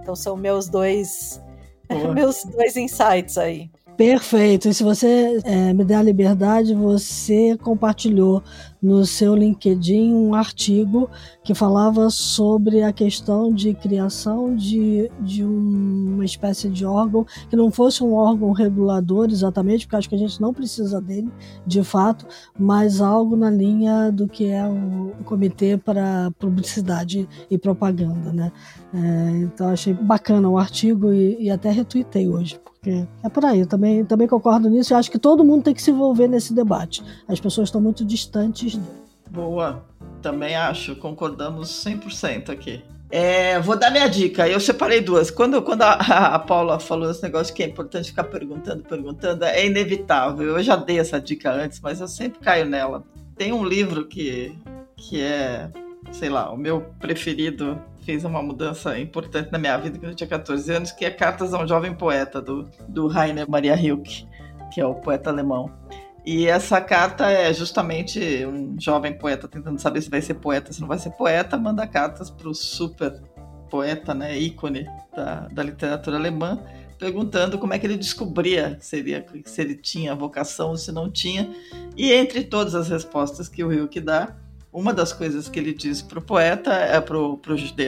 [0.00, 1.42] Então são meus dois
[2.14, 3.70] meus dois insights aí.
[3.96, 4.68] Perfeito.
[4.68, 8.42] E se você é, me der a liberdade, você compartilhou
[8.86, 11.10] no seu LinkedIn um artigo
[11.42, 17.68] que falava sobre a questão de criação de, de uma espécie de órgão que não
[17.68, 21.28] fosse um órgão regulador exatamente, porque acho que a gente não precisa dele,
[21.66, 22.26] de fato,
[22.56, 28.32] mas algo na linha do que é o, Comitê para Publicidade e Propaganda.
[28.32, 28.52] Né?
[28.94, 33.60] É, então achei bacana o artigo e, e até retuitei hoje, porque é por aí.
[33.60, 36.54] Eu também, também concordo nisso e acho que todo mundo tem que se envolver nesse
[36.54, 37.02] debate.
[37.26, 38.75] As pessoas estão muito distantes
[39.30, 39.84] Boa,
[40.22, 42.82] também acho, concordamos 100% aqui.
[43.10, 45.30] É, vou dar minha dica, eu separei duas.
[45.30, 45.92] Quando, quando a,
[46.34, 50.56] a Paula falou esse negócio que é importante ficar perguntando, perguntando, é inevitável.
[50.56, 53.04] Eu já dei essa dica antes, mas eu sempre caio nela.
[53.36, 54.58] Tem um livro que,
[54.96, 55.70] que é,
[56.10, 60.28] sei lá, o meu preferido, fez uma mudança importante na minha vida quando eu tinha
[60.28, 64.26] 14 anos, que é Cartas a um Jovem Poeta, do, do Rainer Maria Rilke,
[64.72, 65.70] que é o poeta alemão.
[66.26, 70.80] E essa carta é justamente um jovem poeta tentando saber se vai ser poeta, se
[70.80, 73.22] não vai ser poeta, manda cartas para o super
[73.70, 76.60] poeta, né, ícone da, da literatura alemã,
[76.98, 81.48] perguntando como é que ele descobria seria, se ele tinha vocação ou se não tinha.
[81.96, 84.34] E entre todas as respostas que o Hilke dá,
[84.72, 87.40] uma das coisas que ele diz para o poeta, é para o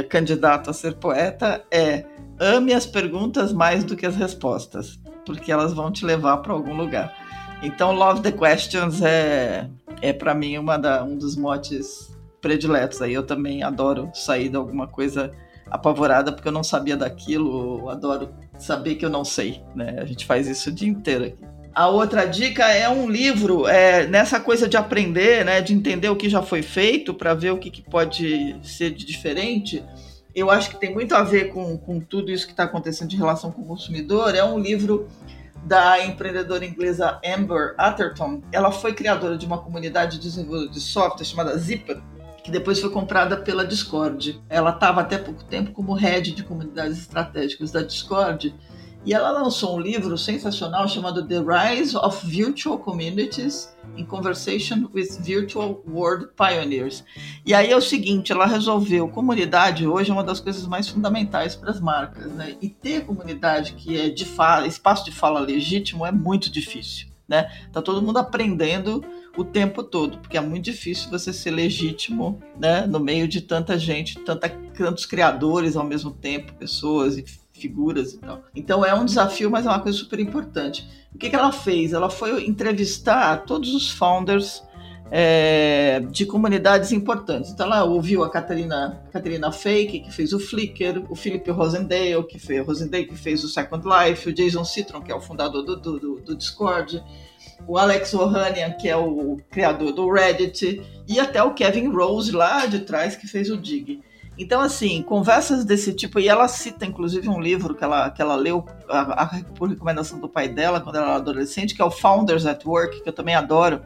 [0.08, 2.04] candidato a ser poeta, é
[2.38, 6.76] ame as perguntas mais do que as respostas, porque elas vão te levar para algum
[6.76, 7.27] lugar.
[7.62, 9.68] Então, Love the Questions é,
[10.00, 13.02] é para mim uma da, um dos motes prediletos.
[13.02, 15.32] Aí eu também adoro sair de alguma coisa
[15.70, 19.96] apavorada porque eu não sabia daquilo, eu adoro saber que eu não sei, né?
[19.98, 21.44] A gente faz isso o dia inteiro aqui.
[21.74, 26.16] A outra dica é um livro é, nessa coisa de aprender, né, de entender o
[26.16, 29.84] que já foi feito para ver o que, que, pode ser de diferente.
[30.34, 33.16] Eu acho que tem muito a ver com, com tudo isso que está acontecendo de
[33.16, 34.34] relação com o consumidor.
[34.34, 35.08] É um livro
[35.64, 38.42] da empreendedora inglesa Amber Atherton.
[38.52, 42.00] Ela foi criadora de uma comunidade de desenvolvedor de software chamada Zipper,
[42.42, 44.42] que depois foi comprada pela Discord.
[44.48, 48.54] Ela estava até pouco tempo como head de comunidades estratégicas da Discord.
[49.04, 55.18] E ela lançou um livro sensacional chamado The Rise of Virtual Communities in Conversation with
[55.20, 57.04] Virtual World Pioneers.
[57.46, 61.56] E aí é o seguinte, ela resolveu, comunidade hoje é uma das coisas mais fundamentais
[61.56, 62.56] para as marcas, né?
[62.60, 67.50] E ter comunidade que é de fala, espaço de fala legítimo é muito difícil, né?
[67.72, 69.02] Tá todo mundo aprendendo
[69.36, 73.78] o tempo todo, porque é muito difícil você ser legítimo, né, no meio de tanta
[73.78, 77.24] gente, tanta, tantos criadores ao mesmo tempo, pessoas e
[77.58, 78.42] figuras e tal.
[78.54, 80.88] Então é um desafio, mas é uma coisa super importante.
[81.14, 81.92] O que, que ela fez?
[81.92, 84.62] Ela foi entrevistar todos os founders
[85.10, 87.50] é, de comunidades importantes.
[87.50, 92.38] Então ela ouviu a Catarina, Catarina Fake, que fez o Flickr, o Philip Rosendale, que
[92.38, 95.76] fez, Rosendale, que fez o Second Life, o Jason Citron, que é o fundador do,
[95.76, 97.02] do, do Discord,
[97.66, 102.66] o Alex Ohanian, que é o criador do Reddit, e até o Kevin Rose lá
[102.66, 104.00] de trás, que fez o Dig.
[104.38, 108.36] Então, assim, conversas desse tipo, e ela cita inclusive um livro que ela, que ela
[108.36, 111.90] leu a, a, por recomendação do pai dela quando ela era adolescente, que é o
[111.90, 113.82] Founders at Work, que eu também adoro,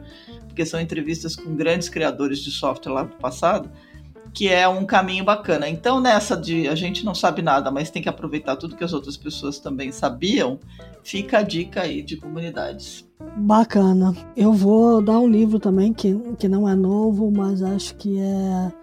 [0.47, 3.71] porque são entrevistas com grandes criadores de software lá do passado,
[4.31, 5.67] que é um caminho bacana.
[5.67, 8.93] Então, nessa de a gente não sabe nada, mas tem que aproveitar tudo que as
[8.93, 10.59] outras pessoas também sabiam,
[11.03, 13.09] fica a dica aí de comunidades.
[13.37, 14.15] Bacana.
[14.37, 18.82] Eu vou dar um livro também que, que não é novo, mas acho que é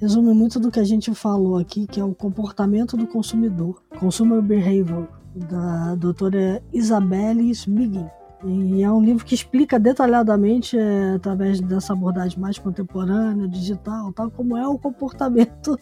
[0.00, 4.40] resume muito do que a gente falou aqui, que é o comportamento do consumidor, Consumer
[4.40, 8.06] Behavior, da doutora Isabelle Smigin.
[8.42, 14.30] E é um livro que explica detalhadamente, é, através dessa abordagem mais contemporânea, digital, tal,
[14.30, 15.78] como é o comportamento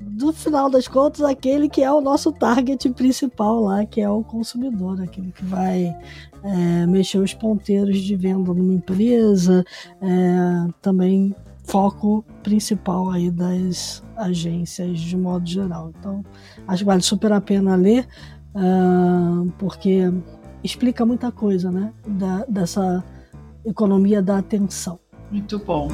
[0.00, 4.22] do final das contas, aquele que é o nosso target principal lá, que é o
[4.22, 5.96] consumidor, aquele que vai
[6.44, 9.64] é, mexer os ponteiros de venda numa empresa,
[10.02, 11.34] é, também
[11.68, 15.92] foco principal aí das agências de modo geral.
[15.98, 16.24] Então,
[16.66, 18.08] acho que vale super a pena ler,
[18.54, 20.10] uh, porque
[20.64, 21.92] explica muita coisa, né?
[22.06, 23.04] Da, dessa
[23.64, 24.98] economia da atenção.
[25.30, 25.88] Muito bom.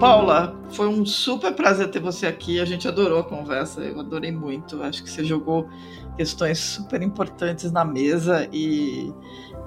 [0.00, 2.58] Paula, foi um super prazer ter você aqui.
[2.58, 4.82] A gente adorou a conversa, eu adorei muito.
[4.82, 5.68] Acho que você jogou
[6.16, 9.12] questões super importantes na mesa e,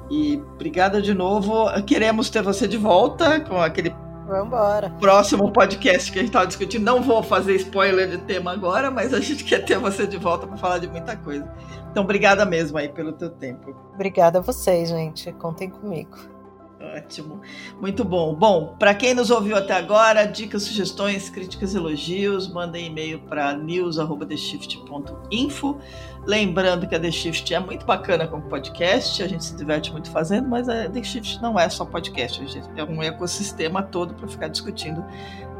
[0.10, 1.68] e obrigada de novo.
[1.84, 3.96] Queremos ter você de volta com aquele
[4.28, 4.90] Vambora.
[5.00, 6.84] próximo podcast que a gente estava discutindo.
[6.84, 10.48] Não vou fazer spoiler de tema agora, mas a gente quer ter você de volta
[10.48, 11.48] para falar de muita coisa.
[11.92, 13.76] Então, obrigada mesmo aí pelo teu tempo.
[13.94, 15.32] Obrigada a vocês, gente.
[15.34, 16.33] Contem comigo.
[16.84, 17.40] Ótimo,
[17.80, 18.36] muito bom.
[18.36, 25.78] Bom, para quem nos ouviu até agora, dicas, sugestões, críticas, elogios, mandem e-mail para news@theshift.info.
[26.26, 30.12] Lembrando que a The Shift é muito bacana como podcast, a gente se diverte muito
[30.12, 32.44] fazendo, mas a The Shift não é só podcast,
[32.76, 35.06] é um ecossistema todo para ficar discutindo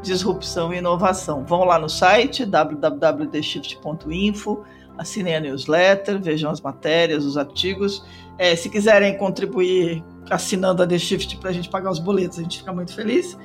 [0.02, 1.42] disrupção e inovação.
[1.44, 4.62] Vão lá no site www.theshift.info,
[4.98, 8.04] assinem a newsletter, vejam as matérias, os artigos.
[8.36, 12.42] É, se quiserem contribuir assinando a The Shift para a gente pagar os boletos, a
[12.42, 13.36] gente fica muito feliz.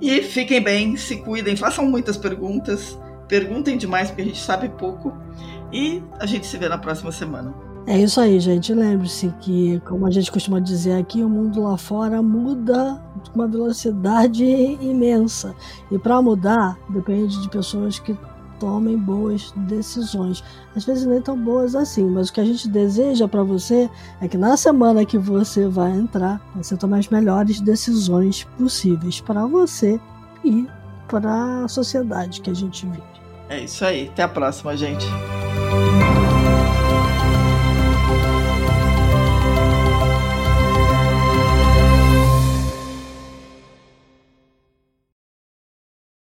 [0.00, 5.12] E fiquem bem, se cuidem, façam muitas perguntas, perguntem demais porque a gente sabe pouco.
[5.72, 7.54] E a gente se vê na próxima semana.
[7.86, 8.74] É isso aí, gente.
[8.74, 13.00] Lembre-se que, como a gente costuma dizer aqui, o mundo lá fora muda
[13.32, 15.54] com uma velocidade imensa.
[15.90, 18.16] E para mudar, depende de pessoas que
[18.58, 20.42] tomem boas decisões.
[20.74, 23.88] Às vezes nem tão boas assim, mas o que a gente deseja para você
[24.20, 29.46] é que na semana que você vai entrar, você tome as melhores decisões possíveis para
[29.46, 30.00] você
[30.44, 30.66] e
[31.08, 33.02] para a sociedade que a gente vive.
[33.48, 34.08] É isso aí.
[34.08, 35.06] Até a próxima, gente.